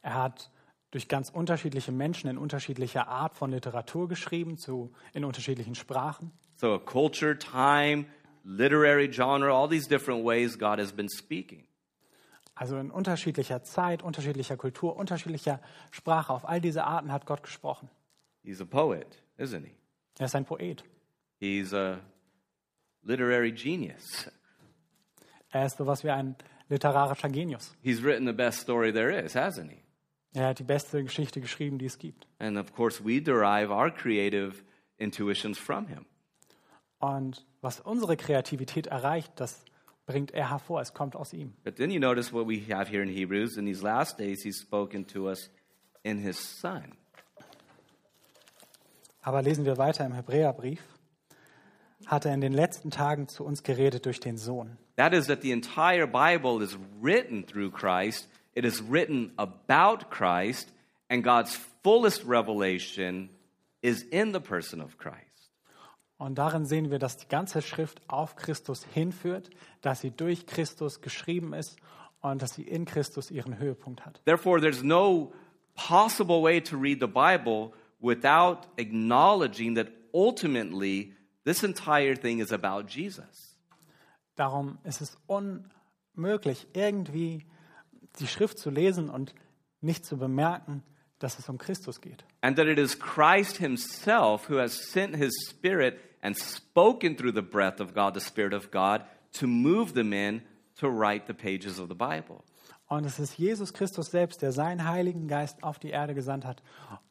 [0.03, 0.51] Er hat
[0.91, 6.33] durch ganz unterschiedliche Menschen in unterschiedlicher Art von Literatur geschrieben, zu, in unterschiedlichen Sprachen.
[6.57, 8.07] So, a culture, time,
[8.47, 11.65] literary genre, all these different ways God has been speaking.
[12.55, 16.33] Also in unterschiedlicher Zeit, unterschiedlicher Kultur, unterschiedlicher Sprache.
[16.33, 17.91] Auf all diese Arten hat Gott gesprochen.
[18.43, 19.75] He's a poet, isn't he?
[20.19, 20.83] Er ist ein Poet.
[21.39, 21.99] He's a
[23.03, 24.31] literary genius.
[25.51, 26.37] Er ist sowas wie ein
[26.69, 27.75] literarischer Genius.
[27.83, 29.83] He's written the best story there is, hasn't he?
[30.33, 32.27] Er hat die beste Geschichte geschrieben, die es gibt.
[32.39, 34.63] And of course, we derive our creative
[34.99, 36.07] intuitions from him.
[36.99, 39.65] Und was unsere Kreativität erreicht, das
[40.07, 40.81] bringt er hervor.
[40.81, 41.53] Es kommt aus ihm.
[41.65, 43.57] But then you notice what we have here in Hebrews.
[43.57, 45.51] In these last days, he's spoken to us
[46.03, 46.93] in his Son.
[49.23, 50.81] Aber lesen wir weiter im Hebräerbrief.
[52.07, 54.79] Hat er in den letzten Tagen zu uns geredet durch den Sohn.
[54.97, 60.73] That is, that the entire Bible is written through Christ, it is written about Christ,
[61.09, 63.31] and God's fullest revelation
[63.83, 65.26] is in the person of Christ.
[66.19, 69.51] Und darin sehen wir, dass die ganze Schrift auf Christus hinführt,
[69.83, 71.77] dass sie durch Christus geschrieben ist
[72.21, 74.23] und dass sie in Christus ihren Höhepunkt hat.
[74.25, 75.33] Therefore, there's no
[75.75, 82.89] possible way to read the Bible without acknowledging that ultimately this entire thing is about
[82.89, 83.59] Jesus.
[84.37, 87.47] Darum ist es unmöglich, irgendwie
[88.19, 89.35] die Schrift zu lesen und
[89.81, 90.83] nicht zu bemerken,
[91.19, 92.25] dass es um Christus geht.
[92.43, 97.43] and that it is Christ Himself who has sent His Spirit and spoken through the
[97.43, 99.03] breath of God, the Spirit of God,
[99.33, 100.43] to move the men
[100.81, 102.43] to write the pages of the Bible.
[102.89, 106.63] Und es ist Jesus Christus selbst, der seinen Heiligen Geist auf die Erde gesandt hat,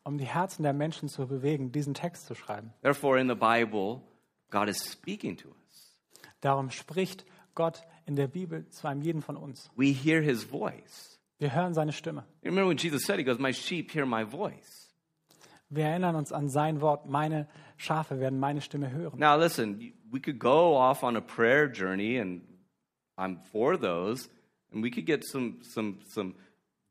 [0.03, 2.73] um die Herzen der Menschen zu bewegen, diesen Text zu schreiben.
[2.81, 4.01] Therefore, in the Bible,
[4.51, 5.97] God is speaking to us.
[6.39, 9.69] Darum spricht Gott in der Bibel zu einem jeden von uns.
[9.75, 11.14] We hear His voice.
[11.37, 12.25] Wir hören seine Stimme.
[12.43, 14.85] Remember when Jesus said, He goes, My sheep hear my voice.
[15.69, 19.19] Wir erinnern uns an sein Wort, meine Schafe werden meine Stimme hören.
[19.19, 22.41] Now, listen, we could go off on a prayer journey, and
[23.17, 24.29] I'm for those,
[24.71, 26.35] and we could get some, some, some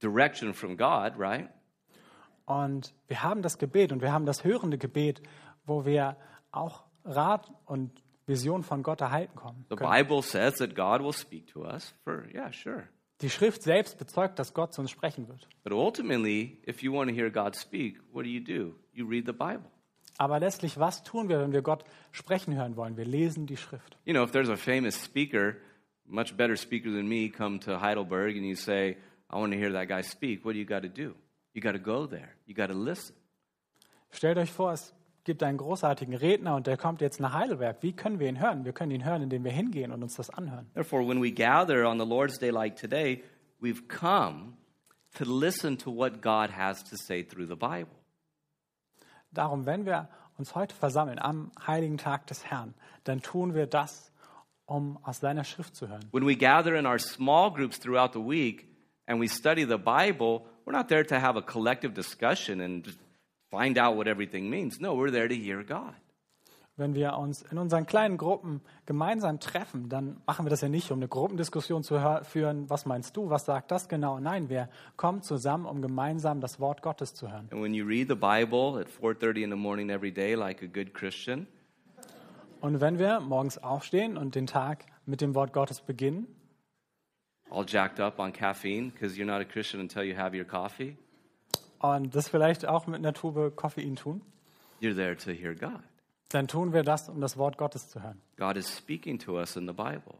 [0.00, 1.48] direction from God, right?
[2.46, 5.22] Und wir haben das Gebet und wir haben das hörende Gebet,
[5.64, 6.16] wo wir
[6.50, 9.64] auch Rat und Vision von Gott erhalten kommen.
[9.70, 9.90] The können.
[9.90, 12.88] Bible says that God will speak to us for, yeah, sure.
[13.24, 15.48] Die Schrift selbst bezeugt, dass Gott zu uns sprechen wird.
[15.62, 18.74] But ultimately, if you want to hear God speak, what do you do?
[18.92, 19.64] You read the Bible.
[20.18, 22.98] Aber letztlich, was tun wir, wenn wir Gott sprechen hören wollen?
[22.98, 23.96] Wir lesen die Schrift.
[24.04, 25.56] You know, if there's a famous speaker,
[26.04, 28.98] much better speaker than me, come to Heidelberg and you say,
[29.30, 31.14] I want to hear that guy speak, what do you got to do?
[31.54, 32.34] You got to go there.
[32.44, 33.16] You got to listen.
[34.10, 34.92] Stellt euch vor, es
[35.24, 37.78] gibt einen großartigen Redner und der kommt jetzt nach Heidelberg.
[37.82, 38.64] Wie können wir ihn hören?
[38.64, 40.70] Wir können ihn hören, indem wir hingehen und uns das anhören.
[40.74, 43.22] Therefore, when we gather on the Lord's Day like today,
[43.60, 44.54] we've come
[45.14, 47.94] to listen to what God has to say through the Bible.
[49.32, 54.12] Darum, wenn wir uns heute versammeln am heiligen Tag des Herrn, dann tun wir das,
[54.66, 56.04] um aus seiner Schrift zu hören.
[56.12, 58.66] When we gather in our small groups throughout the week
[59.06, 62.86] and we study the Bible, we're not there to have a collective discussion and
[63.56, 64.80] find out what everything means.
[64.80, 65.94] No, we're there to hear God.
[66.76, 70.90] Wenn wir uns in unseren kleinen Gruppen gemeinsam treffen, dann machen wir das ja nicht,
[70.90, 72.68] um eine Gruppendiskussion zu führen.
[72.68, 73.30] Was meinst du?
[73.30, 74.18] Was sagt das genau?
[74.18, 77.48] Nein, wir kommen zusammen, um gemeinsam das Wort Gottes zu hören.
[77.52, 80.66] And when you read the Bible at 4:30 in the morning every day like a
[80.66, 81.46] good Christian,
[82.60, 86.26] Und wenn wir morgens aufstehen und den Tag mit dem Wort Gottes beginnen,
[87.50, 90.96] all jacked up on caffeine because you're not a Christian until you have your coffee,
[91.84, 94.22] und das vielleicht auch mit einer Tube Koffein tun,
[94.80, 95.82] you're there to hear God.
[96.30, 98.20] dann tun wir das, um das Wort Gottes zu hören.
[98.36, 100.18] God is speaking to us in the Bible.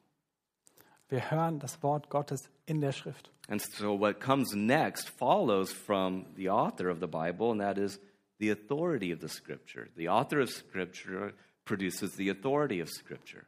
[1.09, 3.31] Wir hören das Wort Gottes in der Schrift.
[3.49, 7.99] And so what comes next follows from the author of the Bible, and that is
[8.39, 9.89] the authority of the Scripture.
[9.97, 13.47] The author of Scripture produces the authority of Scripture.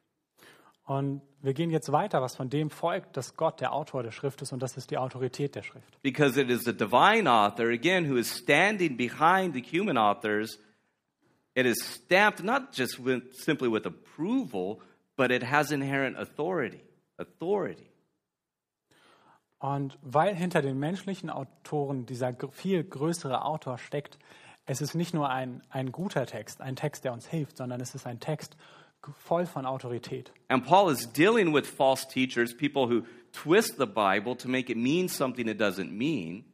[0.86, 4.40] Und wir gehen jetzt weiter, was von dem folgt, dass Gott der Autor der Schrift
[4.42, 6.00] ist und das ist die Autorität der Schrift.
[6.02, 10.60] Because it is the divine author, again, who is standing behind the human authors.
[11.54, 14.80] It is stamped not just with, simply with approval,
[15.16, 16.82] but it has inherent authority.
[17.18, 17.90] Authority.
[19.58, 24.18] Und weil hinter den menschlichen Autoren dieser viel größere Autor steckt,
[24.66, 27.94] es ist nicht nur ein, ein guter Text, ein Text, der uns hilft, sondern es
[27.94, 28.56] ist ein Text
[29.12, 30.32] voll von Autorität.
[30.48, 34.76] And Paul is dealing with false teachers, people who twist the Bible to make it
[34.76, 36.44] mean something it doesn't mean.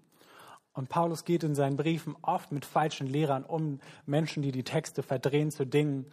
[0.74, 5.02] Und Paulus geht in seinen Briefen oft mit falschen Lehrern um, Menschen, die die Texte
[5.02, 6.06] verdrehen zu Dingen,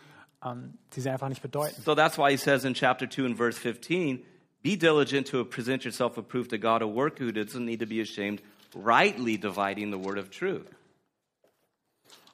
[0.43, 1.81] ähm, die sie einfach nicht bedeuten.
[1.81, 4.23] So that's why he says in chapter 2 and verse 15,
[4.61, 8.01] be diligent to present yourself approved to God, a worker who doesn't need to be
[8.01, 8.41] ashamed,
[8.75, 10.67] rightly dividing the word of truth.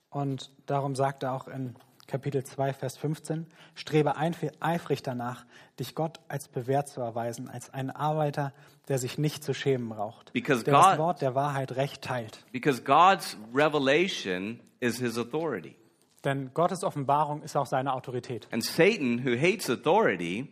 [0.10, 1.76] Und darum sagt er auch in
[2.08, 5.46] Kapitel 2, Vers 15, strebe eifrig danach,
[5.80, 8.54] dich Gott als bewährt zu erweisen, als ein Arbeiter,
[8.88, 12.44] der sich nicht zu schämen braucht, Because der das God- Wort der Wahrheit recht teilt.
[12.52, 15.76] Because God's revelation is his authority.
[16.24, 18.48] Denn Gottes Offenbarung ist auch seine Autorität.
[18.52, 20.48] And Satan, who hates authority,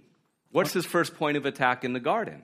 [0.52, 2.44] what's his first point of attack in the garden?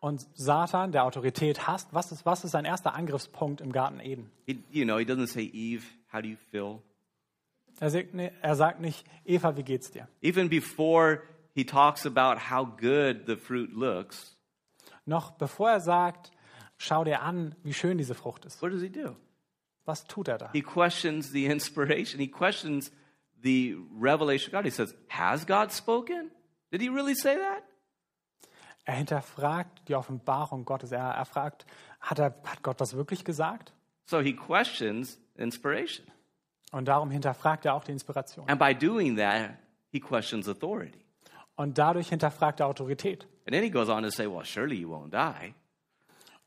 [0.00, 4.30] Und Satan, der Autorität hasst, was ist, was ist sein erster Angriffspunkt im Garten Eden?
[4.46, 6.80] He, you know, he doesn't say, Eve, how do you feel?
[7.82, 10.06] Er sagt, er sagt nicht, Eva, wie geht's dir?
[10.20, 14.36] Even before he talks about how good the fruit looks,
[15.04, 16.30] Noch bevor er sagt,
[16.76, 18.62] schau dir an, wie schön diese Frucht ist.
[18.62, 19.16] what does he do?
[19.84, 20.50] Was tut er da?
[20.52, 22.20] He questions the inspiration.
[22.20, 22.92] He questions
[23.42, 24.64] the revelation of God.
[24.64, 26.30] He says, Has God spoken?
[26.70, 27.64] Did he really say that?
[28.84, 30.92] Er hinterfragt die Offenbarung Gottes.
[30.92, 31.66] Er, er fragt,
[32.00, 33.72] hat, er, hat Gott das wirklich gesagt?
[34.06, 36.06] So he questions inspiration.
[36.72, 38.48] Und darum hinterfragt er auch die Inspiration.
[38.48, 39.50] And by doing that,
[39.90, 40.98] he questions authority.
[41.54, 43.24] Und dadurch hinterfragt er Autorität.
[43.46, 45.54] And then he goes on to say, Well, surely you won't die.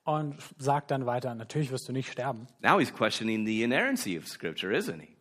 [0.03, 2.47] Und sagt dann weiter, natürlich wirst du nicht sterben.
[2.61, 5.15] Now he's questioning the inerrancy of Scripture, isn't he?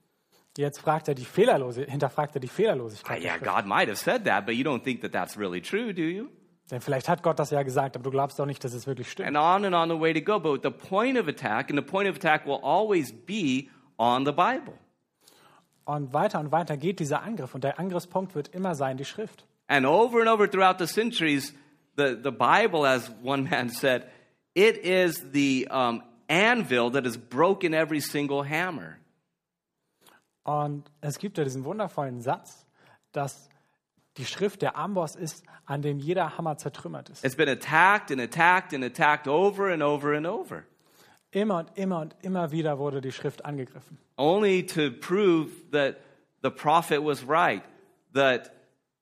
[0.57, 3.22] Jetzt fragt er die Fehlerlose, hinterfragt er die Ah, Fehlerlosigkeit.
[3.22, 3.38] der yeah.
[3.38, 6.28] God might have said that, but you don't think that that's really true, do you?
[6.70, 9.11] Denn vielleicht hat Gott das ja gesagt, aber du glaubst doch nicht, dass es wirklich
[9.11, 9.28] stimmt.
[9.28, 10.38] And on and on the way to go.
[10.38, 14.32] But the point of attack, and the point of attack will always be on the
[14.32, 14.74] Bible.
[15.85, 17.55] Und weiter und weiter geht dieser Angriff.
[17.55, 19.47] Und der Angriffspunkt wird immer sein, die Schrift.
[19.68, 21.55] And over and over throughout the centuries,
[21.97, 24.07] the, the Bible, as one man said,
[24.55, 28.99] it is the um, anvil that has broken every single hammer.
[30.43, 32.66] Und es gibt ja diesen wundervollen Satz,
[33.12, 33.49] dass
[34.18, 37.24] die Schrift der Amboss ist, an dem jeder Hammer zertrümmert ist.
[37.24, 40.64] It's been attacked and attacked and attacked over and over and over,
[41.35, 43.99] Immer und immer und immer wieder wurde die Schrift angegriffen.
[44.16, 45.97] only to prove that
[46.43, 47.62] the prophet was right,
[48.12, 48.51] that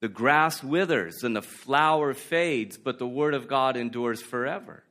[0.00, 4.82] the grass withers and the flower fades, but the word of God endures forever.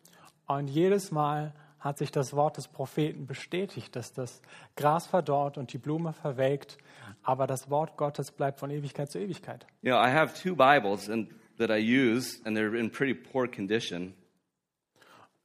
[0.48, 4.42] Und jedes Mal hat sich das Wort des Propheten bestätigt, dass das
[4.76, 6.78] Gras verdorrt und die Blume verwelkt,
[7.24, 9.66] aber das Wort Gottes bleibt von Ewigkeit zu Ewigkeit.
[9.82, 13.48] You know, I have two Bibles and, that I use, and they're in pretty poor
[13.48, 14.14] condition.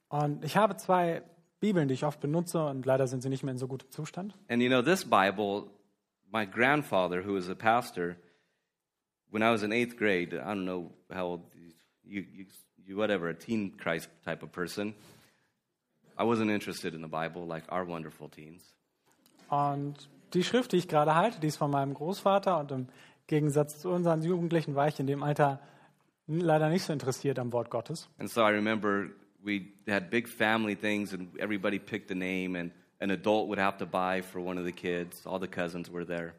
[0.08, 1.22] Und ich habe zwei
[1.60, 4.34] Bibeln, die ich oft benutze und leider sind sie nicht mehr in so gutem Zustand.
[4.48, 5.70] And you know, this Bible,
[6.32, 8.16] my grandfather, who was a pastor,
[9.30, 11.42] when I was in eighth grade, I don't know how old
[12.04, 12.46] you, you,
[12.84, 14.94] you whatever, a teen Christ type of person,
[16.18, 18.74] I wasn't interested in the Bible like our wonderful teens.
[19.48, 22.88] Und die Schrift, die ich gerade halte, die ist von meinem Großvater und im
[23.26, 25.60] Gegensatz zu unseren Jugendlichen war ich in dem Alter
[26.26, 28.08] leider nicht so interessiert am Wort Gottes.
[28.18, 29.08] And so I remember
[29.42, 33.78] we had big family things, and everybody picked a name, and an adult would have
[33.78, 35.26] to buy for one of the kids.
[35.26, 36.34] All the cousins were there.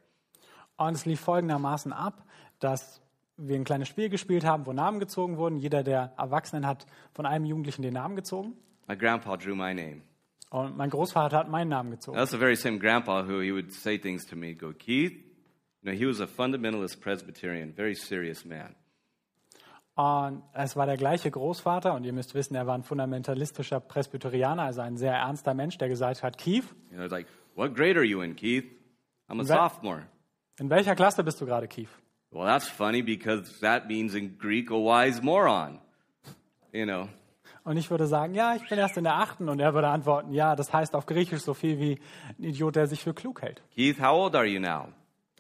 [0.78, 2.24] Und es lief folgendermaßen ab,
[2.60, 3.02] dass
[3.38, 5.58] wir ein kleines Spiel gespielt haben, wo Namen gezogen wurden.
[5.58, 8.54] Jeder der Erwachsenen hat von einem Jugendlichen den Namen gezogen.
[8.88, 10.02] My grandpa drew my name.
[10.50, 12.18] Und mein Großvater hat meinen Namen gezogen.
[12.18, 14.54] That's the very same grandpa who he would say things to me.
[14.54, 15.14] Go, Keith.
[15.82, 18.76] You know, he was a fundamentalist Presbyterian, very serious man.
[19.98, 24.62] Und es war der gleiche Großvater und ihr müsst wissen, er war ein fundamentalistischer Presbyterianer,
[24.64, 27.26] also ein sehr ernster Mensch, der gesagt hat, Keith, You know, it's like,
[27.56, 28.66] what grade are you in, Keith?
[29.28, 30.04] I'm a That- sophomore.
[30.60, 31.90] in welcher Klasse bist du gerade, Keith?
[32.30, 35.80] Well, that's funny because that means in Greek a wise moron.
[36.72, 37.08] You know,
[37.64, 39.50] Und ich würde sagen, ja, ich bin erst in der achten.
[39.50, 42.00] Und er würde antworten, ja, das heißt auf Griechisch so viel wie
[42.38, 43.62] ein Idiot, der sich für klug hält.
[43.76, 44.90] Keith, how old are you now?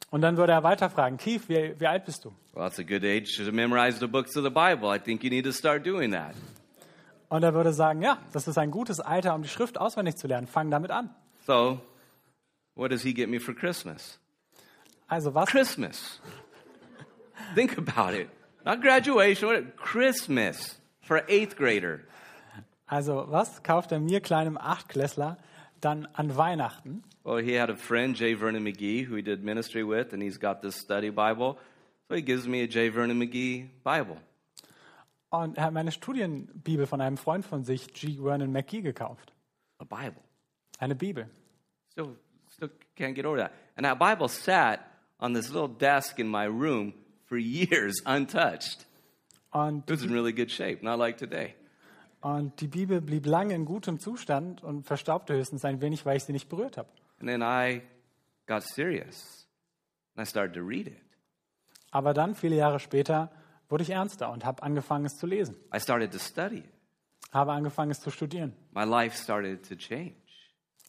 [0.09, 2.29] Und dann würde er weiterfragen, Keith, wie, wie alt bist du?
[2.53, 4.93] Well, that's a good age to memorize the books of the Bible.
[4.93, 6.33] I think you need to start doing that.
[7.29, 10.27] Und er würde sagen, ja, das ist ein gutes Alter, um die Schrift auswendig zu
[10.27, 10.47] lernen.
[10.47, 11.09] Fang damit an.
[11.45, 11.81] So,
[12.75, 14.17] what does he get me for Christmas?
[15.09, 16.21] Also was, Christmas.
[17.55, 18.29] Think about it.
[18.65, 19.77] Not graduation, what?
[19.77, 22.01] Christmas for eighth grader.
[22.87, 25.37] also was kauft er mir, kleinem Achtklässler,
[25.81, 27.03] dann an Weihnachten?
[27.23, 30.37] Well, he had a friend, Jay Vernon McGee, who he did ministry with, and he's
[30.37, 31.57] got this study Bible.
[32.07, 34.17] So he gives me a Jay Vernon McGee Bible.
[35.29, 38.17] Und er hat meine Studienbibel von einem Freund von sich, G.
[38.17, 39.33] Vernon McGee, gekauft.
[39.79, 40.21] A Bible.
[40.79, 41.27] Eine Bibel.
[41.91, 42.15] Still,
[42.49, 43.51] still can't get over that.
[43.75, 44.79] And that Bible sat
[45.19, 46.93] on this little desk in my room
[47.25, 48.85] for years untouched.
[49.51, 51.55] Und, It was in really good shape, not like today.
[52.35, 56.25] Und die Bibel blieb lange in gutem Zustand und verstaubte höchstens ein wenig, weil ich
[56.25, 56.89] sie nicht berührt habe.
[57.19, 57.81] And then I
[58.47, 59.47] got serious
[60.15, 61.01] and I started to read it.
[61.91, 63.31] Aber dann, viele Jahre später,
[63.69, 65.55] wurde ich ernster und habe angefangen, es zu lesen.
[65.73, 66.73] I started to study it.
[67.31, 68.53] Habe angefangen, es zu studieren.
[68.73, 70.15] My life started to change.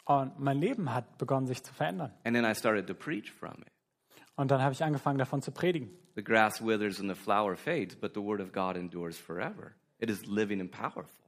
[0.06, 2.12] Und mein Leben hat begonnen, sich zu verändern.
[2.24, 3.72] And then I started to preach from it.
[4.34, 5.90] Und dann habe ich angefangen, davon zu predigen.
[6.16, 9.76] The grass withers and the flower fades, but the word of God endures forever.
[10.00, 11.27] It is living and powerful.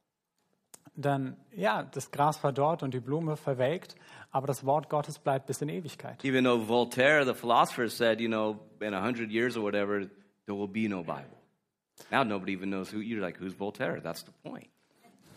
[0.96, 3.94] Dann, ja, das Gras verdorrt und die Blume verwelkt,
[4.30, 6.24] aber das Wort Gottes bleibt bis in Ewigkeit.
[6.24, 10.06] Even though Voltaire, the philosopher, said, you know, in a hundred years or whatever,
[10.46, 11.38] there will be no Bible.
[12.10, 14.00] Now nobody even knows who you're like, who's Voltaire?
[14.00, 14.68] That's the point.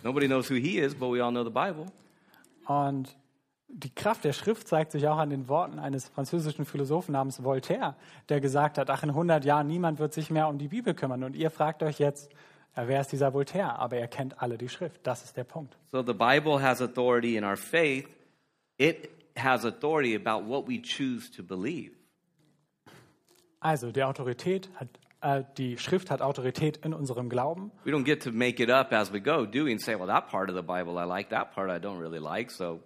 [0.04, 1.86] Nobody knows who he is, but we all know the Bible.
[2.66, 3.16] Und
[3.68, 7.96] die Kraft der Schrift zeigt sich auch an den Worten eines französischen Philosophen namens Voltaire,
[8.30, 11.24] der gesagt hat, ach, in 100 Jahren niemand wird sich mehr um die Bibel kümmern.
[11.24, 12.32] Und ihr fragt euch jetzt,
[12.76, 13.80] ja, wer ist dieser Voltaire?
[13.80, 15.02] Aber er kennt alle die Schrift.
[15.04, 15.78] Das ist der Punkt.
[15.92, 18.08] So the Bible has authority in our faith.
[18.78, 21.92] It has authority about what we choose to believe.
[23.60, 24.90] Also, die Autorität hat,
[25.22, 27.72] äh, die Schrift hat Autorität in unserem Glauben.
[27.86, 29.72] We don't get to make it up as we go, do we?
[29.72, 32.20] And say, well, that part of the Bible I like, that part I don't really
[32.20, 32.82] like, so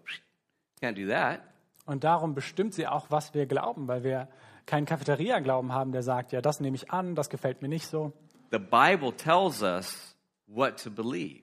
[0.82, 1.42] can't do that.
[1.86, 4.28] Und darum bestimmt sie auch, was wir glauben, weil wir
[4.66, 8.12] keinen Cafeteria-Glauben haben, der sagt, ja, das nehme ich an, das gefällt mir nicht so.
[8.50, 10.16] The Bible tells us
[10.48, 11.41] what to believe.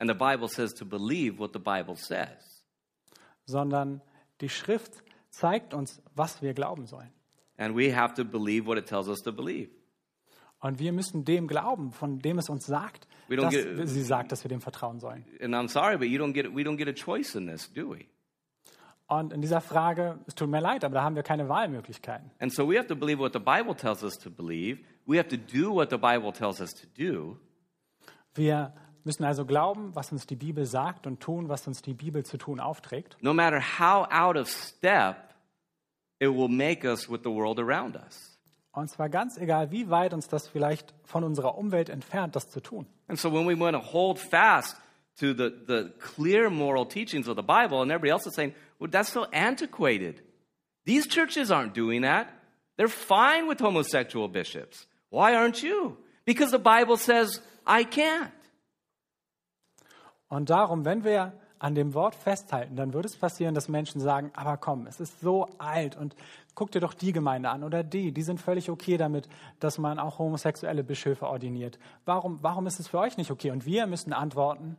[0.00, 2.62] And the Bible says to believe what the Bible says.
[3.46, 4.00] Sondern
[4.40, 4.92] die Schrift
[5.30, 7.10] zeigt uns, was wir glauben sollen.
[7.56, 9.70] And we have to believe what it tells us to believe.
[10.60, 14.44] Und wir müssen dem glauben, von dem es uns sagt, dass get- sie sagt, dass
[14.44, 15.24] wir dem vertrauen sollen.
[15.40, 17.90] And I'm sorry, but you don't get we don't get a choice in this, do
[17.90, 18.06] we?
[19.06, 22.30] Und in dieser Frage, es tut mir leid, aber da haben wir keine Wahlmöglichkeiten.
[22.38, 24.80] And so we have to believe what the Bible tells us to believe.
[25.06, 27.38] We have to do what the Bible tells us to do.
[28.34, 28.72] Wir
[29.04, 32.38] müssen also glauben, was uns die Bibel sagt und tun, was uns die Bibel zu
[32.38, 33.16] tun aufträgt.
[33.20, 35.34] No matter how out of step
[36.18, 38.38] it will make us with the world around us.
[38.72, 42.60] Und zwar ganz egal, wie weit uns das vielleicht von unserer Umwelt entfernt, das zu
[42.60, 42.86] tun.
[43.06, 44.76] And so when we want to hold fast
[45.20, 48.90] to the, the clear moral teachings of the Bible, and everybody else is saying, well,
[48.90, 50.22] that's so antiquated.
[50.84, 52.28] These churches aren't doing that.
[52.76, 54.86] They're fine with homosexual bishops.
[55.10, 55.96] Why aren't you?
[56.24, 58.32] Because the Bible says, I can't.
[60.28, 64.30] Und darum, wenn wir an dem Wort festhalten, dann würde es passieren, dass Menschen sagen,
[64.34, 66.14] aber komm, es ist so alt und
[66.54, 69.28] guck dir doch die Gemeinde an oder die, die sind völlig okay damit,
[69.60, 71.78] dass man auch homosexuelle Bischöfe ordiniert.
[72.04, 73.50] Warum, warum ist es für euch nicht okay?
[73.50, 74.76] Und wir müssen antworten,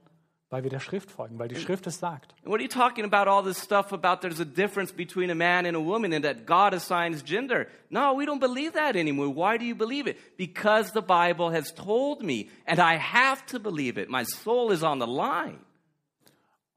[0.49, 2.33] weil wir der Schrift folgen, weil die Schrift es sagt.
[2.43, 5.35] And what are you talking about all this stuff about there's a difference between a
[5.35, 7.67] man and a woman and that God assigns gender?
[7.89, 9.27] No, we don't believe that anymore.
[9.27, 10.17] Why do you believe it?
[10.37, 14.09] Because the Bible has told me and I have to believe it.
[14.09, 15.59] My soul is on the line.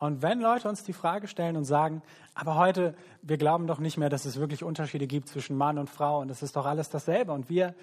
[0.00, 2.02] Und wenn Leute uns die Frage stellen und sagen,
[2.32, 5.90] aber heute, wir glauben doch nicht mehr, dass es wirklich Unterschiede gibt zwischen Mann und
[5.90, 7.74] Frau und es ist doch alles dasselbe und wir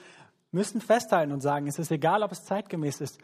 [0.52, 3.20] müssen festhalten und sagen, es ist egal, ob es zeitgemäß ist.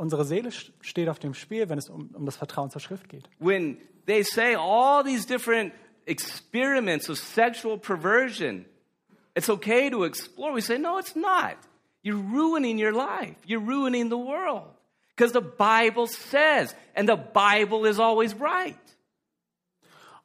[0.00, 3.08] Unsere Seele st- steht auf dem Spiel, wenn es um, um das Vertrauen zur Schrift
[3.08, 3.28] geht.
[3.38, 3.76] when
[4.06, 5.72] they say all these different
[6.06, 8.64] experiments of sexual perversion,
[9.34, 10.54] it's okay to explore.
[10.54, 11.56] We say, no, it's not.
[12.02, 14.74] You're ruining your life, you're ruining the world.
[15.14, 18.78] Because the Bible says, and the Bible is always right.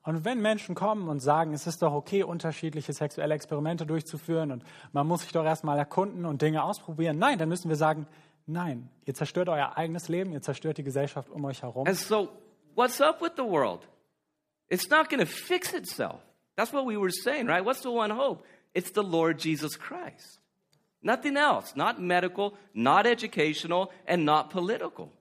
[0.03, 4.63] Und wenn Menschen kommen und sagen, es ist doch okay, unterschiedliche sexuelle Experimente durchzuführen und
[4.93, 8.05] man muss sich doch erstmal erkunden und Dinge ausprobieren, nein, dann müssen wir sagen,
[8.45, 11.87] nein, ihr zerstört euer eigenes Leben, ihr zerstört die Gesellschaft um euch herum.
[11.87, 12.29] And so,
[12.75, 13.87] what's up with the world?
[14.69, 16.21] It's not going to fix itself.
[16.55, 17.63] That's what we were saying, right?
[17.63, 18.43] What's the one hope?
[18.73, 20.39] It's the Lord Jesus Christ.
[21.01, 21.75] Nothing else.
[21.75, 25.11] Not medical, not educational, and not political.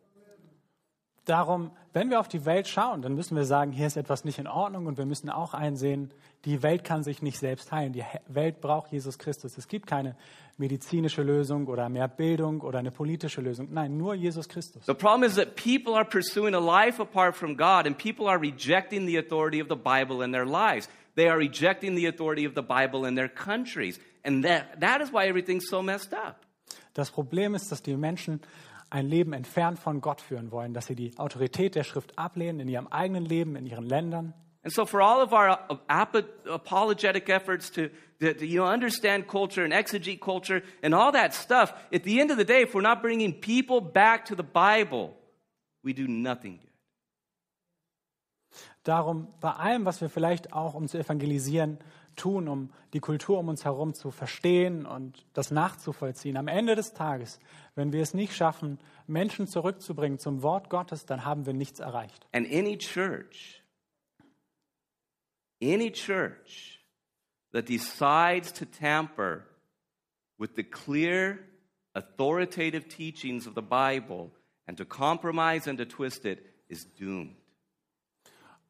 [1.27, 4.39] Darum, wenn wir auf die Welt schauen, dann müssen wir sagen, hier ist etwas nicht
[4.39, 6.13] in Ordnung und wir müssen auch einsehen,
[6.45, 7.95] die Welt kann sich nicht selbst heilen.
[7.95, 9.57] Die Welt braucht Jesus Christus.
[9.57, 10.17] Es gibt keine
[10.57, 13.69] medizinische Lösung oder mehr Bildung oder eine politische Lösung.
[13.73, 14.85] Nein, nur Jesus Christus.
[14.87, 18.39] The problem is that people are pursuing a life apart from God, and people are
[18.39, 20.89] rejecting the authority of the Bible in their lives.
[21.17, 23.99] They are rejecting the authority of the Bible in their countries.
[24.25, 26.37] And that, that is why everything's so messed up.
[26.95, 28.41] Das Problem ist, dass die Menschen
[28.91, 32.69] ein Leben entfernt von Gott führen wollen, dass sie die Autorität der Schrift ablehnen in
[32.69, 34.35] ihrem eigenen Leben, in ihren Ländern.
[34.65, 37.91] And so, for all of our uh, apo- apologetic efforts to,
[38.21, 42.19] to, to, you know, understand culture and exegete culture and all that stuff, at the
[42.21, 45.15] end of the day, if we're not bringing people back to the Bible,
[45.83, 46.71] we do nothing good.
[48.85, 51.79] Darum, bei allem, was wir vielleicht auch, um zu evangelisieren,
[52.17, 56.93] tun, um die Kultur um uns herum zu verstehen und das nachzuvollziehen, am Ende des
[56.93, 57.41] Tages,
[57.75, 62.27] wenn wir es nicht schaffen, Menschen zurückzubringen zum Wort Gottes, dann haben wir nichts erreicht.
[62.33, 63.64] And any church,
[65.73, 66.81] any church
[67.53, 69.45] that decides to tamper
[70.39, 71.41] with the clear,
[71.95, 74.31] authoritative teachings of the Bible
[74.67, 76.39] and to compromise and to twist it
[76.69, 77.37] is doomed.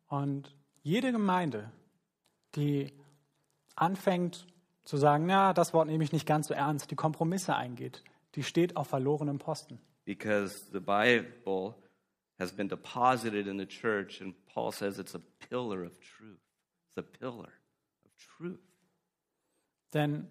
[0.08, 1.70] Und jede Gemeinde,
[2.54, 2.92] die
[3.74, 4.46] anfängt
[4.84, 8.02] zu sagen, na, das Wort nehme ich nicht ganz so ernst, die Kompromisse eingeht,
[8.34, 9.78] die steht auf verlorenem Posten.
[10.06, 11.74] because the Bible
[12.38, 16.43] has been deposited in the church, and Paul says it's a pillar of truth.
[16.96, 17.48] It's a pillar
[18.04, 18.60] of truth.
[19.92, 20.28] Denn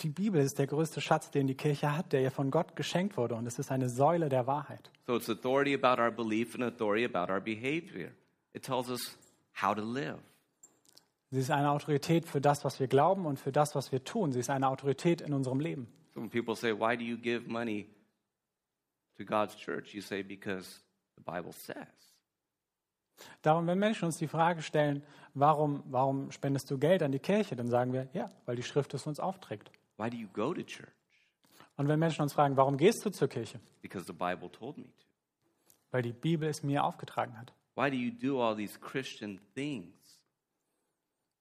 [0.00, 3.16] die Bibel ist der größte Schatz, den die Kirche hat, der ihr von Gott geschenkt
[3.16, 3.34] wurde.
[3.34, 4.90] Und es ist eine Säule der Wahrheit.
[5.06, 8.10] So it's authority about our belief and authority about our behavior.
[8.52, 9.16] It tells us
[9.54, 10.18] how to live.
[11.30, 14.32] Sie ist eine Autorität für das, was wir glauben und für das, was wir tun.
[14.32, 15.88] Sie ist eine Autorität in unserem Leben.
[16.14, 17.86] So when people say, Why do you give money
[19.16, 19.94] to God's church?
[19.94, 20.80] You say, Because
[21.16, 22.11] the Bible says.
[23.42, 25.02] Darum, wenn Menschen uns die Frage stellen,
[25.34, 28.94] warum, warum spendest du Geld an die Kirche, dann sagen wir, ja, weil die Schrift
[28.94, 29.70] es uns aufträgt.
[29.98, 30.88] Why do you go to church?
[31.76, 33.60] Und wenn Menschen uns fragen, warum gehst du zur Kirche?
[33.80, 35.06] Because the Bible told me to.
[35.90, 37.52] Weil die Bibel es mir aufgetragen hat.
[37.74, 39.94] Why do you do all these Christian things?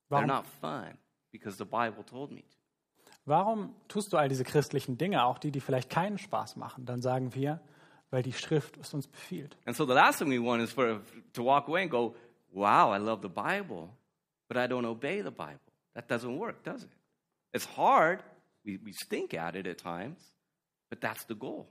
[0.10, 0.98] They're Warum, not fun
[1.32, 2.58] because the Bible told me to.
[3.26, 6.86] warum tust du all diese christlichen Dinge, auch die, die vielleicht keinen Spaß machen?
[6.86, 7.60] Dann sagen wir,
[8.12, 9.58] weil die Schrift es uns befiehlt.
[9.66, 11.02] And so the last thing we want is for
[11.34, 12.16] to walk away and go,
[12.52, 13.90] "Wow, I love the Bible,
[14.48, 15.60] but I don't obey the Bible."
[15.94, 16.92] That doesn't work, does it?
[17.54, 18.24] It's hard.
[18.64, 20.32] We, we stink at it at times,
[20.92, 21.68] But that's the goal.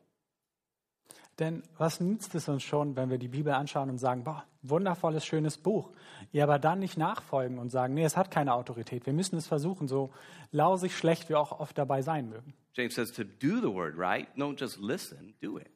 [1.38, 5.24] Denn was nützt es uns schon, wenn wir die Bibel anschauen und sagen, boah, wundervolles,
[5.24, 5.90] schönes Buch,
[6.32, 9.06] ihr aber dann nicht nachfolgen und sagen, nee, es hat keine Autorität.
[9.06, 10.10] Wir müssen es versuchen, so
[10.52, 12.54] lausig schlecht wir auch oft dabei sein mögen.
[12.74, 14.28] James says to do the word, right?
[14.36, 15.70] Don't just listen, do it.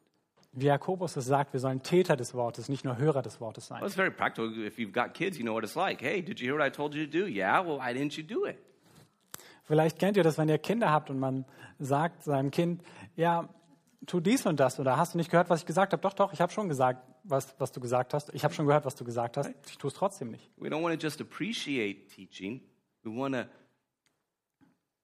[0.57, 3.79] Wie Jakobus es sagt, wir sollen Täter des Wortes, nicht nur Hörer des Wortes Well,
[3.79, 3.85] sein.
[3.85, 4.49] it's very practical.
[4.65, 6.01] If you've got kids, you know what it's like.
[6.01, 7.25] Hey, did you hear what I told you to do?
[7.27, 8.57] Yeah, well, why didn't you do it?
[9.63, 11.43] Vielleicht kennt ihr das, wenn ihr Kinder habt und man
[11.79, 12.83] sagt seinem Kind,
[13.15, 13.49] ja,
[14.05, 16.01] tu dies und das oder hast du nicht gehört, was ich gesagt habe?
[16.01, 18.33] Doch, doch, ich habe schon gesagt, was, was du gesagt hast.
[18.33, 19.51] Ich habe schon gehört, was du gesagt hast.
[19.67, 20.51] Ich tue es trotzdem nicht.
[20.57, 22.61] We don't want to just appreciate teaching.
[23.03, 23.45] We want to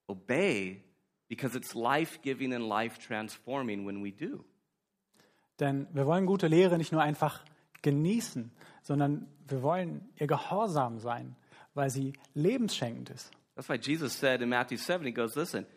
[0.08, 0.84] obey
[1.28, 4.46] because it's life giving and life transforming when we do.
[5.62, 7.46] Denn wir wollen gute Lehre nicht nur einfach
[7.84, 8.52] genießen,
[8.82, 11.36] sondern wir wollen ihr Gehorsam sein,
[11.76, 13.32] weil sie lebensschenkend ist.
[13.56, 15.68] That's why Jesus said in Matthew 7, He goes, Listen,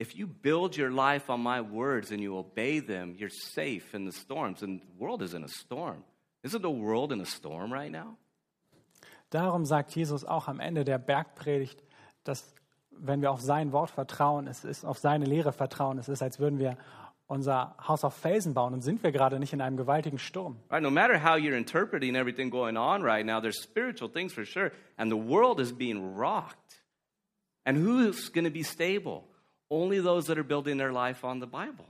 [0.00, 4.08] if you build your life on my words and you obey them, you're safe in
[4.08, 4.62] the storms.
[4.62, 6.04] And the world is in a storm.
[6.44, 8.16] Isn't the world in a storm right now?
[9.30, 11.82] Darum sagt Jesus auch am Ende der Bergpredigt,
[12.22, 12.54] dass
[12.90, 16.38] wenn wir auf sein Wort vertrauen, es ist auf seine Lehre vertrauen, es ist, als
[16.38, 16.76] würden wir
[17.26, 20.58] unser Haus auf Felsen bauen und sind wir gerade nicht in einem gewaltigen Sturm.
[20.70, 20.82] Right?
[20.82, 24.70] No matter how you're interpreting everything going on right now, there's spiritual things for sure.
[24.96, 26.82] And the world is being rocked.
[27.64, 29.24] And who's going to be stable?
[29.70, 31.86] Only those that are building their life on the Bible.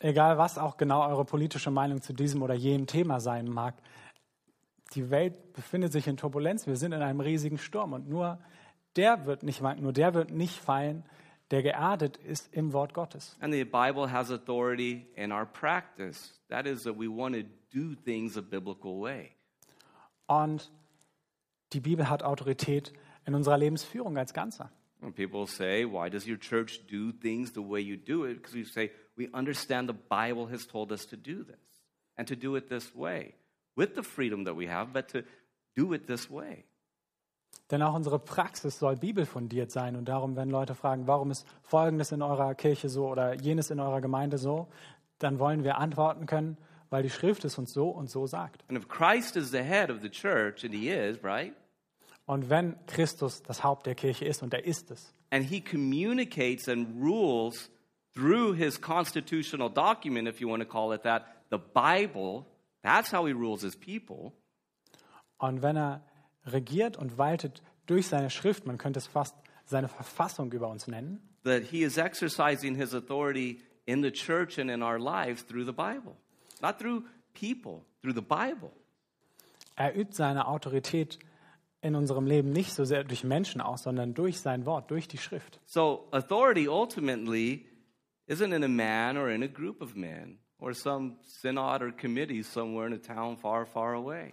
[0.00, 3.74] Egal was auch genau eure politische Meinung zu diesem oder jenem Thema sein mag,
[4.94, 8.38] die Welt befindet sich in Turbulenz, wir sind in einem riesigen Sturm und nur
[8.96, 11.04] der wird nicht wanken, nur der wird nicht fallen,
[11.52, 13.36] der geerdet ist im Wort Gottes.
[13.40, 16.40] And the Bible has authority in our practice.
[16.48, 19.36] That is, that we want to do things a biblical way.
[20.26, 20.72] Und
[21.74, 22.92] die Bibel hat Autorität
[23.26, 24.70] in unserer Lebensführung als Ganzer.
[25.00, 28.40] When people say, Why does your church do things the way you do it?
[28.40, 31.58] Because we say, We understand the Bible has told us to do this
[32.16, 33.34] and to do it this way
[33.76, 35.24] with the freedom that we have, but to
[35.76, 36.64] do it this way.
[37.70, 39.96] Denn auch unsere Praxis soll bibelfundiert sein.
[39.96, 43.80] Und darum, wenn Leute fragen, warum ist Folgendes in eurer Kirche so oder jenes in
[43.80, 44.68] eurer Gemeinde so,
[45.18, 46.58] dann wollen wir antworten können,
[46.90, 48.64] weil die Schrift es uns so und so sagt.
[48.68, 51.54] And if Christ is the head of the church, and he is, right?
[52.26, 56.68] Und wenn Christus das Haupt der Kirche ist, und er ist es, And he communicates
[56.68, 57.70] and rules
[58.14, 62.44] through his constitutional document, if you want to call it that, the Bible,
[62.82, 64.32] that's how he rules his people.
[65.38, 66.02] und wenn er
[66.46, 69.34] regiert und waltet durch seine Schrift, man könnte es fast
[69.64, 74.70] seine Verfassung über uns nennen, that he is exercising his authority in the church and
[74.70, 76.16] in our lives through the Bible.
[76.60, 78.70] Not through people, through the Bible.
[79.76, 81.18] er übt seine Autorität
[81.80, 85.18] in unserem Leben nicht so sehr durch Menschen aus, sondern durch sein Wort, durch die
[85.18, 85.60] Schrift.
[85.66, 87.66] So, authority ultimately
[88.28, 92.42] isn't in a man or in a group of men or some synod or committee
[92.42, 94.32] somewhere in a town far, far away.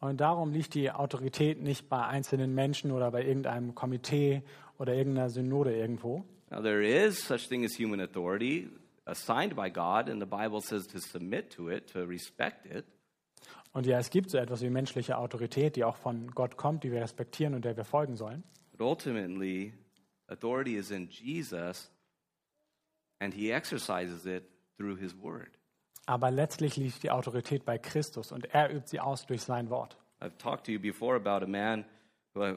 [0.00, 4.42] Und darum liegt die Autorität nicht bei einzelnen Menschen oder bei irgendeinem Komitee
[4.78, 8.68] oder irgendeiner Synode irgendwo, Now, there is such thing as human authority
[9.06, 12.84] assigned by God, and the Bible says to submit to it, to respect it.
[13.72, 16.90] Und ja, es gibt so etwas wie menschliche Autorität, die auch von Gott kommt, die
[16.90, 18.42] wir respektieren und der wir folgen sollen.
[18.72, 19.74] But ultimately,
[20.26, 21.88] authority is in Jesus,
[23.20, 24.42] and he exercises it
[24.76, 25.50] through his word.
[26.10, 29.96] Aber letztlich liegt die Autorität bei Christus und er übt sie aus durch sein Wort.
[30.20, 31.84] I've talked to you before about a man
[32.34, 32.56] who I,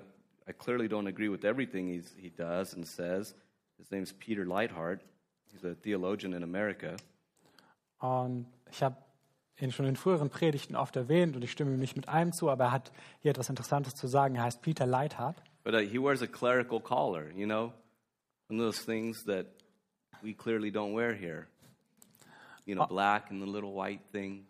[0.49, 3.35] I clearly don't agree with everything he's, he does and says.
[3.77, 5.01] His name's Peter Leithart.
[5.51, 6.95] He's a theologian in America.
[7.99, 8.97] Und ich habe
[9.59, 12.49] ihn schon in früheren Predigten oft erwähnt und ich stimme ihm nicht mit allem zu,
[12.49, 14.33] aber er hat hier etwas Interessantes zu sagen.
[14.33, 17.71] Er heißt Peter Leithart But uh, he wears a clerical collar, you know,
[18.49, 19.45] one of those things that
[20.23, 21.49] we clearly don't wear here.
[22.65, 24.47] You know, black and the little white thing.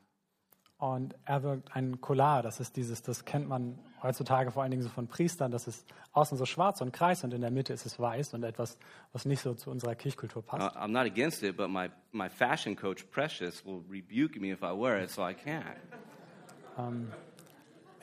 [0.78, 2.41] und er wirkt ein Collar.
[2.41, 5.49] Das ist dieses, das kennt man heutzutage vor allen Dingen so von Priestern.
[5.49, 8.43] Das ist außen so schwarz und Kreis und in der Mitte ist es weiß und
[8.43, 8.78] etwas,
[9.14, 10.76] was nicht so zu unserer Kirchkultur Uh, passt.
[10.76, 14.74] I'm not against it, but my, my fashion coach, Precious, will rebuke me if I
[14.74, 15.64] wear it, so I can't.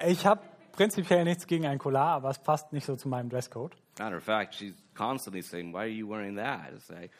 [0.07, 0.41] Ich habe
[0.73, 3.77] prinzipiell nichts gegen ein Collar, aber es passt nicht so zu meinem Dresscode.
[3.99, 6.73] Matter of fact, she's constantly saying, Why are you wearing that?
[6.75, 7.11] I say,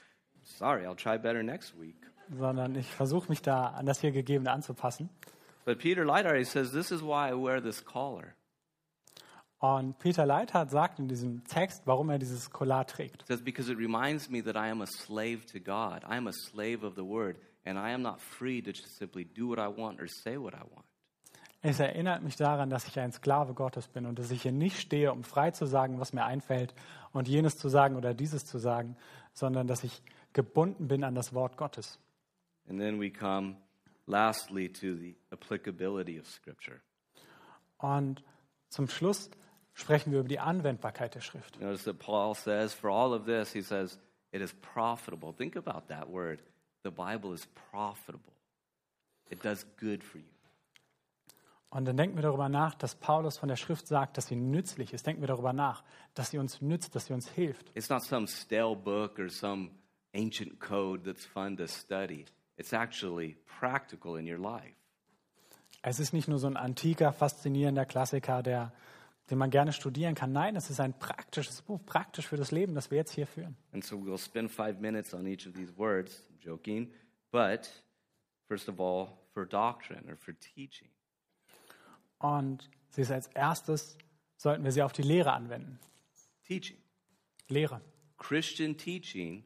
[0.43, 1.97] Sorry, I'll try better next week.
[2.39, 5.11] Sondern ich versuche mich da an das hier Gegebene anzupassen.
[5.65, 8.35] But Peter Leithart, says, This is why I wear this collar.
[9.59, 13.23] Und Peter Leithart sagt in diesem Text, warum er dieses Collar trägt.
[13.23, 16.03] He says, Because it reminds me that I am a slave to God.
[16.05, 19.25] I am a slave of the word, and I am not free to just simply
[19.25, 20.87] do what I want or say what I want.
[21.63, 24.81] Es erinnert mich daran, dass ich ein Sklave Gottes bin und dass ich hier nicht
[24.81, 26.75] stehe, um frei zu sagen, was mir einfällt
[27.13, 28.97] und jenes zu sagen oder dieses zu sagen,
[29.35, 30.03] sondern dass ich
[30.33, 31.99] gebunden bin an das Wort Gottes.
[32.71, 33.57] And then we come
[34.07, 36.81] lastly to the applicability of Scripture.
[37.79, 38.23] Und
[38.69, 39.29] zum Schluss
[39.75, 41.61] sprechen wir über die Anwendbarkeit der Schrift.
[41.61, 43.99] Notice that Paul says, for all of this, he says,
[44.33, 45.33] it is profitable.
[45.33, 46.43] Think about that word.
[46.85, 48.33] The Bible is profitable,
[49.31, 50.25] it does good for you.
[51.73, 54.93] Und dann denken wir darüber nach, dass Paulus von der Schrift sagt, dass sie nützlich
[54.93, 55.07] ist.
[55.07, 57.71] Denken wir darüber nach, dass sie uns nützt, dass sie uns hilft.
[57.77, 59.71] It's not some stale book or some
[60.15, 62.25] ancient code that's fun to study.
[62.61, 64.75] It's actually practical in your life.
[65.81, 68.71] Es ist nicht nur so ein antiker, faszinierender Klassiker, der,
[69.31, 70.33] den man gerne studieren kann.
[70.33, 73.57] Nein, es ist ein praktisches Buch, praktisch für das Leben, das wir jetzt hier führen.
[73.73, 76.93] And so we'll spend five minutes on each of these words, I'm joking,
[77.31, 77.71] but
[78.47, 80.91] first of all, for doctrine or for teaching.
[82.19, 83.97] Und sie ist als erstes,
[84.37, 85.79] sollten wir sie auf die Lehre anwenden.
[86.45, 86.77] Teaching.
[87.49, 87.81] Lehre.
[88.19, 89.45] Christian teaching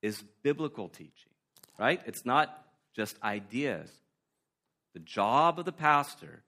[0.00, 1.33] is biblical teaching,
[1.78, 2.00] right?
[2.06, 2.48] It's not
[2.94, 3.90] just ideas.
[4.94, 6.42] The job of the pastor,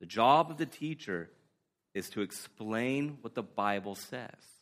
[0.00, 1.30] the job of the teacher
[1.94, 4.54] is to explain what the Bible says.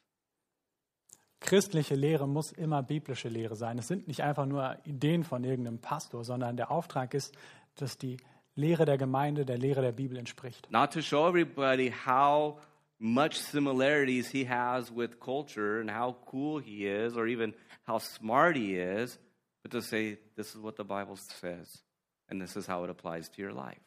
[1.41, 3.79] Christliche Lehre muss immer biblische Lehre sein.
[3.79, 7.35] Es sind nicht einfach nur Ideen von irgendeinem Pastor, sondern der Auftrag ist,
[7.75, 8.19] dass die
[8.55, 10.71] Lehre der Gemeinde der Lehre der Bibel entspricht.
[10.71, 12.61] Not to show everybody how
[12.99, 17.55] much similarities he has with culture and how cool he is or even
[17.87, 19.19] how smart he is,
[19.63, 21.83] but to say, this is what the Bible says
[22.29, 23.81] and this is how it applies to your life.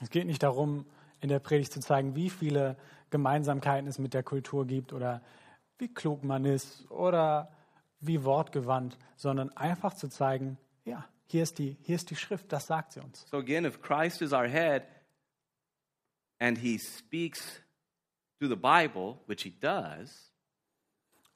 [0.00, 0.86] Es geht nicht darum,
[1.20, 2.76] in der Predigt zu zeigen, wie viele
[3.10, 5.22] Gemeinsamkeiten es mit der Kultur gibt oder
[5.78, 7.50] wie klug man ist oder
[8.00, 12.66] wie wortgewandt, sondern einfach zu zeigen, ja, hier ist die, hier ist die Schrift, das
[12.66, 13.26] sagt sie uns.
[13.28, 14.84] So again, if Christ is our head
[16.38, 17.62] and he speaks
[18.38, 20.32] through the Bible, which he does,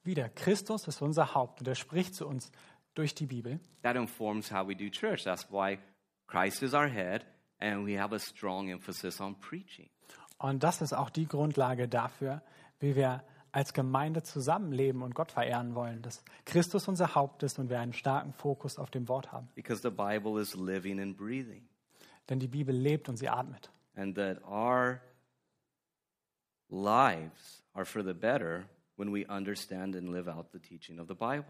[0.05, 2.51] Wieder, Christus ist unser Haupt und er spricht zu uns
[2.95, 3.59] durch die Bibel.
[3.81, 5.23] that informs how we do church.
[5.23, 5.79] That's why
[6.27, 7.25] Christ is our head
[7.59, 9.89] and we have a strong emphasis on preaching.
[10.37, 12.41] Und das ist auch die Grundlage dafür,
[12.79, 17.69] wie wir als Gemeinde zusammenleben und Gott verehren wollen, dass Christus unser Haupt ist und
[17.69, 19.47] wir einen starken Fokus auf dem Wort haben.
[19.55, 21.67] Because the Bible is living and breathing.
[22.29, 23.69] Denn die Bibel lebt und sie atmet.
[23.95, 25.01] and that our
[26.69, 28.65] lives are for the better
[28.95, 31.45] when we understand and live out the teaching of the Bible.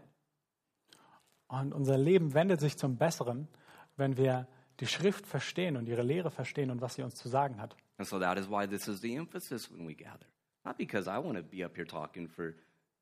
[1.60, 3.48] Und unser Leben wendet sich zum Besseren,
[3.96, 4.46] wenn wir
[4.80, 7.76] die Schrift verstehen und ihre Lehre verstehen und was sie uns zu sagen hat.
[7.98, 10.26] And so that is why this is the emphasis when we gather.
[10.64, 12.54] Not because I want to be up here talking for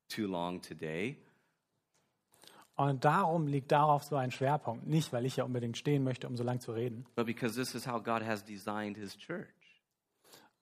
[0.09, 1.17] too long today,
[2.75, 4.87] Und darum liegt darauf so ein Schwerpunkt.
[4.87, 7.75] Nicht, weil ich ja unbedingt stehen möchte, um so lang zu reden, but because this
[7.75, 9.83] is how God has designed his church.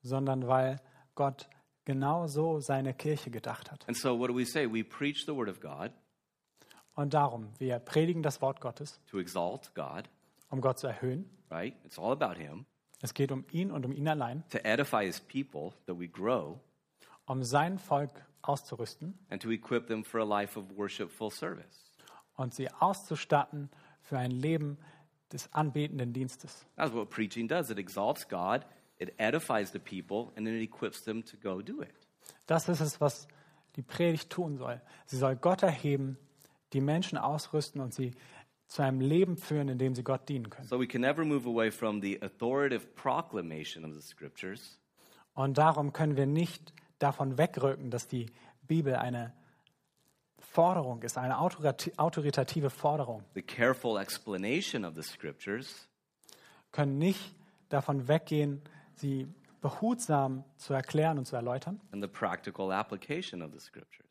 [0.03, 0.81] sondern weil
[1.15, 1.49] Gott
[1.85, 3.87] genau so seine Kirche gedacht hat.
[3.89, 4.67] And so what do we say?
[4.67, 5.93] We preach the word of God
[6.95, 10.09] Und darum, wir predigen das Wort Gottes, to exalt God,
[10.51, 11.29] um Gott zu erhöhen.
[11.51, 11.75] right?
[11.85, 12.67] It's all about him.
[13.03, 16.61] Es geht um ihn und um ihn allein, To edify his people that we grow
[17.27, 18.11] um sein Volk
[18.43, 21.91] auszurüsten and to equip them for a life of worshipful service.
[22.37, 23.71] und sie auszustatten
[24.03, 24.79] für ein Leben
[25.33, 26.67] des anbetenden Dienstes.
[26.77, 27.71] That's what preaching does.
[27.71, 28.67] It exalts God,
[28.99, 31.95] it edifies the people, and then it equips them to go do it.
[32.47, 33.29] Das ist es, was
[33.77, 34.81] die Predigt tun soll.
[35.07, 36.19] Sie soll Gott erheben,
[36.73, 38.13] die Menschen ausrüsten und sie
[38.67, 40.69] zu einem Leben führen, in dem sie Gott dienen können.
[40.69, 44.79] So we can never move away from the authoritative proclamation of the scriptures,
[45.35, 48.27] Und darum können wir nicht davon wegrücken, dass die
[48.67, 49.33] Bibel eine
[50.39, 53.23] Forderung ist, eine autoritative Forderung.
[53.35, 55.89] the careful explanation of the scriptures,
[56.73, 57.35] Können nicht
[57.69, 58.63] davon weggehen,
[58.95, 59.27] sie
[59.61, 64.07] behutsam zu erklären und zu erläutern and the practical application of the scriptures.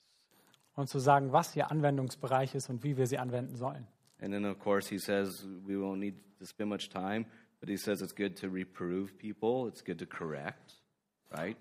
[0.80, 3.88] Und zu sagen, was ihr Anwendungsbereich ist und wie wir sie anwenden sollen.
[4.22, 7.26] And then, of course, he says we won't need to spend much time,
[7.60, 10.82] but he says it's good to reprove people, it's good to correct,
[11.32, 11.58] right?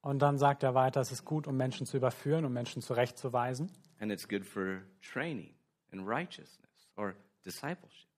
[0.00, 3.70] Und dann sagt er weiter, es ist gut, um Menschen zu überführen, um Menschen zurechtzuweisen.
[4.00, 5.54] And it's good for training
[5.92, 8.08] in righteousness or discipleship.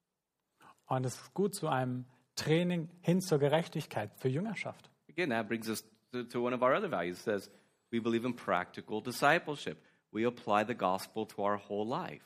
[0.86, 4.90] Und es ist gut zu einem Training hin zur Gerechtigkeit für Jüngerschaft.
[5.10, 7.18] Again, that brings us to, to one of our other values.
[7.18, 7.50] It says
[7.90, 9.78] we believe in practical discipleship.
[10.14, 12.24] We apply the gospel to our whole life.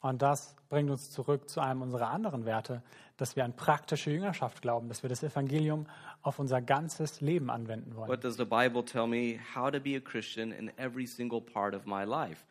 [0.00, 2.82] Und das bringt uns zurück zu einem unserer anderen Werte,
[3.16, 5.86] dass wir an praktische Jüngerschaft glauben, dass wir das Evangelium
[6.22, 8.08] auf unser ganzes Leben anwenden wollen.
[8.08, 11.72] What does the Bible tell me how to be a Christian in every single part
[11.72, 12.44] of my life?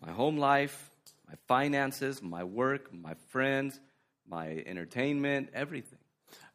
[0.00, 0.92] My home life,
[1.26, 3.80] my finances, my work, my friends,
[4.24, 5.98] my entertainment, everything.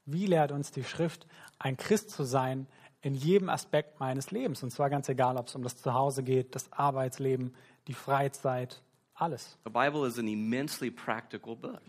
[0.05, 1.27] Wie lehrt uns die Schrift,
[1.59, 2.67] ein Christ zu sein
[3.07, 4.61] in jedem Aspekt meines Lebens?
[4.63, 7.55] Und zwar ganz egal, ob es um das Zuhause geht, das Arbeitsleben,
[7.87, 8.81] die Freizeit,
[9.13, 9.57] alles.
[9.63, 11.81] The Bible is an immensely practical book.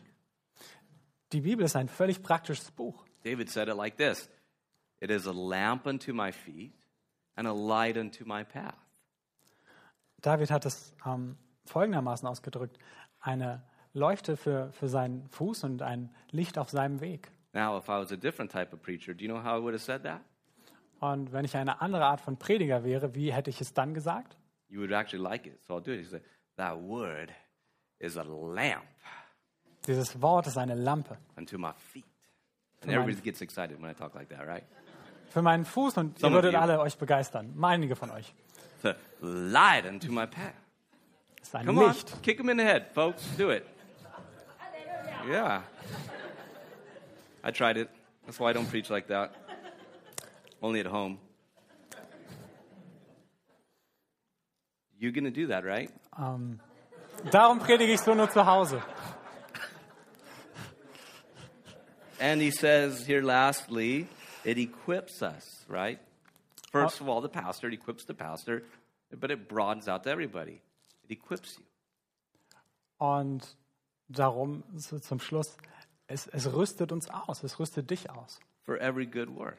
[1.33, 3.05] Die Bibel ist ein völlig praktisches Buch.
[3.25, 4.31] David said it like this
[5.01, 6.73] It is a lamp unto my feet
[7.35, 8.79] and a light unto my path.
[10.23, 12.79] David hat es ähm, folgendermaßen ausgedrückt.
[13.21, 13.63] Eine
[13.93, 17.31] Leuchte für, für seinen Fuß und ein Licht auf seinem Weg.
[17.53, 19.75] Now, if I was a different type of preacher, do you know how I would
[19.75, 20.21] have said that?
[21.01, 24.37] Und wenn ich eine andere Art von Prediger wäre, wie hätte ich es dann gesagt?
[24.69, 25.63] You would actually like it.
[25.67, 26.01] So I'll do it.
[26.01, 26.23] He said,
[26.57, 27.33] That word
[27.99, 28.85] is a lamp
[29.87, 32.05] Dieses Wort ist eine Lampe unto my feet.
[32.83, 34.65] And everybody gets excited when I talk like that, right?
[35.31, 36.59] für meinen Fuß und ihr Some würdet you.
[36.59, 37.55] alle euch begeistern.
[37.63, 38.35] Einige von euch.
[38.85, 40.53] A light unto my path.
[41.41, 42.23] Ist ein Come on, Licht.
[42.23, 43.23] kick him in the head, folks.
[43.37, 43.65] Do it.
[45.29, 45.63] Yeah.
[47.45, 47.89] I tried it.
[48.25, 49.33] That's why I don't preach like that.
[50.61, 51.19] Only at home.
[54.99, 55.91] You're going to do that, right?
[56.19, 56.59] Ähm,
[57.31, 58.83] darum predige ich so nur zu Hause.
[62.21, 64.09] And he says here, lastly,
[64.45, 66.01] it equips us, right?
[66.73, 68.65] First of all, the pastor, it equips the pastor,
[69.21, 70.61] but it broadens out to everybody.
[71.05, 71.65] It equips you.
[72.99, 73.57] Und
[74.09, 75.57] darum so zum Schluss,
[76.09, 78.41] es, es rüstet uns aus, es rüstet dich aus.
[78.69, 79.57] for every good work.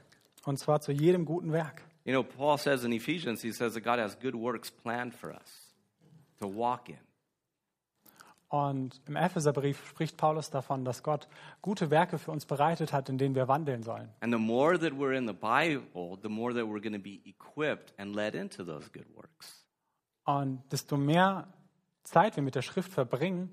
[0.50, 1.84] Und zwar zu jedem guten Werk.
[2.06, 5.30] You know, Paul says in Ephesians, he says that God has good works planned for
[5.30, 5.76] us
[6.40, 6.98] to walk in.
[8.48, 11.28] Und im Epheserbrief spricht Paulus davon, dass Gott
[11.62, 14.10] gute Werke für uns bereitet hat, in denen wir wandeln sollen.
[14.22, 17.22] And the more that we're in the Bible, the more that we're going to be
[17.26, 19.68] equipped and led into those good works.
[20.24, 21.48] Und desto mehr
[22.02, 23.52] Zeit wir mit der Schrift verbringen,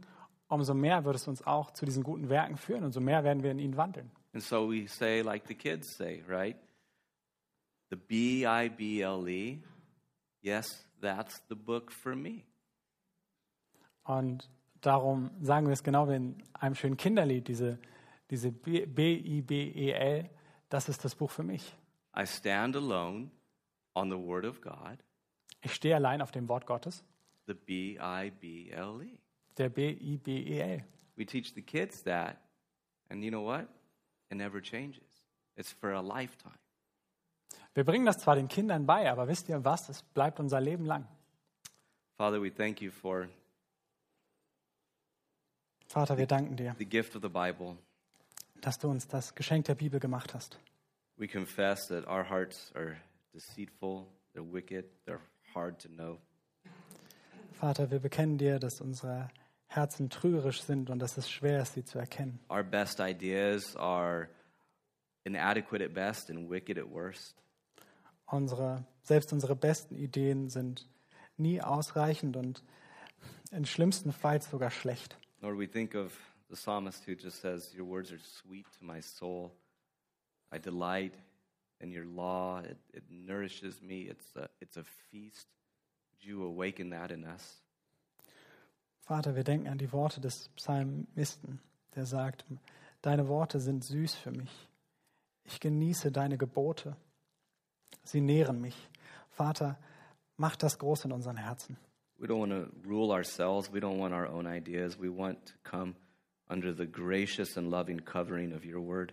[0.48, 3.42] umso mehr wird es uns auch zu diesen guten Werken führen und so mehr werden
[3.42, 4.10] wir in ihnen wandeln.
[4.32, 6.56] And so we say, like the kids say, right?
[7.90, 9.62] The B I B L E,
[10.42, 10.66] yes,
[11.00, 12.42] that's the book for me.
[14.04, 14.48] Und
[14.80, 17.78] darum sagen wir es genau wie in einem schönen Kinderlied, diese,
[18.30, 20.28] diese B- B-I-B-E-L,
[20.68, 21.74] das ist das Buch für mich.
[22.16, 23.30] I stand alone
[23.94, 24.98] on the Word of God,
[25.62, 27.04] Ich stehe allein auf dem Wort Gottes,
[27.46, 29.18] the B I B L E.
[29.58, 30.84] der B-I-B-E-L.
[31.16, 32.36] We teach the kids that,
[33.10, 33.66] and you know what?
[34.30, 35.02] It never changes.
[35.56, 36.58] It's for a lifetime.
[37.76, 39.90] Wir bringen das zwar den Kindern bei, aber wisst ihr was?
[39.90, 41.06] Es bleibt unser Leben lang.
[42.16, 43.28] Father, we thank you for
[45.86, 47.76] Vater, wir danken dir, the gift of the Bible.
[48.62, 50.58] dass du uns das Geschenk der Bibel gemacht hast.
[51.18, 52.96] We confess that our hearts are
[53.34, 55.20] deceitful, they're wicked, they're
[55.54, 56.18] hard to know.
[57.60, 59.28] Vater, wir bekennen dir, dass unsere
[59.66, 62.40] Herzen trügerisch sind und dass es schwer ist, sie zu erkennen.
[62.48, 64.30] Our best ideas are
[65.24, 67.36] inadequate at best and wicked at worst.
[68.26, 70.88] Unsere, selbst unsere besten Ideen sind
[71.36, 72.62] nie ausreichend und
[73.52, 75.16] im schlimmsten Fall sogar schlecht.
[75.40, 76.12] Lord, we think of
[76.48, 79.52] the psalmist who just says, Your words are sweet to my soul.
[80.52, 81.12] I delight
[81.80, 82.60] in your law.
[82.60, 84.08] It, it nourishes me.
[84.08, 85.46] It's a, it's a feast.
[86.12, 87.62] Would you awaken that in us?
[89.02, 91.60] Vater, wir denken an die Worte des Psalmisten,
[91.94, 92.44] der sagt,
[93.02, 94.68] deine Worte sind süß für mich.
[95.44, 96.96] Ich genieße deine Gebote.
[98.06, 98.88] Sie nähren mich.
[99.28, 99.78] Vater,
[100.36, 101.76] mach das groß in unseren Herzen.
[102.18, 103.70] We don't want to rule ourselves.
[103.72, 104.98] We don't want our own ideas.
[104.98, 105.94] We want to come
[106.48, 109.12] under the gracious and loving covering of your word.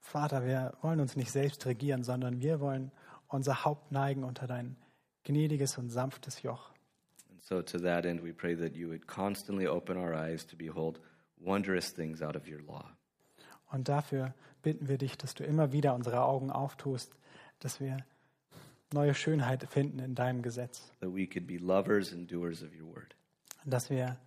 [0.00, 2.90] Vater, wir wollen uns nicht selbst regieren, sondern wir wollen
[3.28, 4.76] unser Haupt neigen unter dein
[5.24, 6.72] gnädiges und sanftes Joch.
[7.30, 10.56] And so, to that end, we pray that you would constantly open our eyes to
[10.56, 11.00] behold
[11.36, 12.84] wondrous things out of your law.
[13.70, 17.14] Und dafür bitten wir dich, dass du immer wieder unsere Augen auftust,
[17.60, 17.98] dass wir
[18.92, 20.90] neue Schönheit finden in deinem Gesetz.
[21.00, 23.14] that we could be lovers and doers of your word.
[23.64, 24.18] dass wir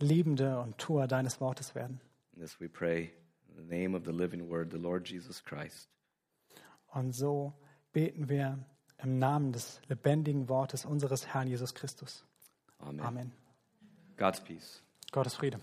[0.00, 2.00] Liebende und Tuer deines Wortes werden.
[2.34, 3.10] And this we pray
[3.48, 5.88] in the name of the living word, the Lord Jesus Christ.
[6.88, 7.52] Und so
[7.92, 8.58] beten wir
[8.98, 12.24] im Namen des lebendigen Wortes unseres Herrn Jesus Christus.
[12.78, 13.00] Amen.
[13.00, 13.32] Amen.
[14.16, 14.82] God's peace.
[15.12, 15.60] Gottes Friede.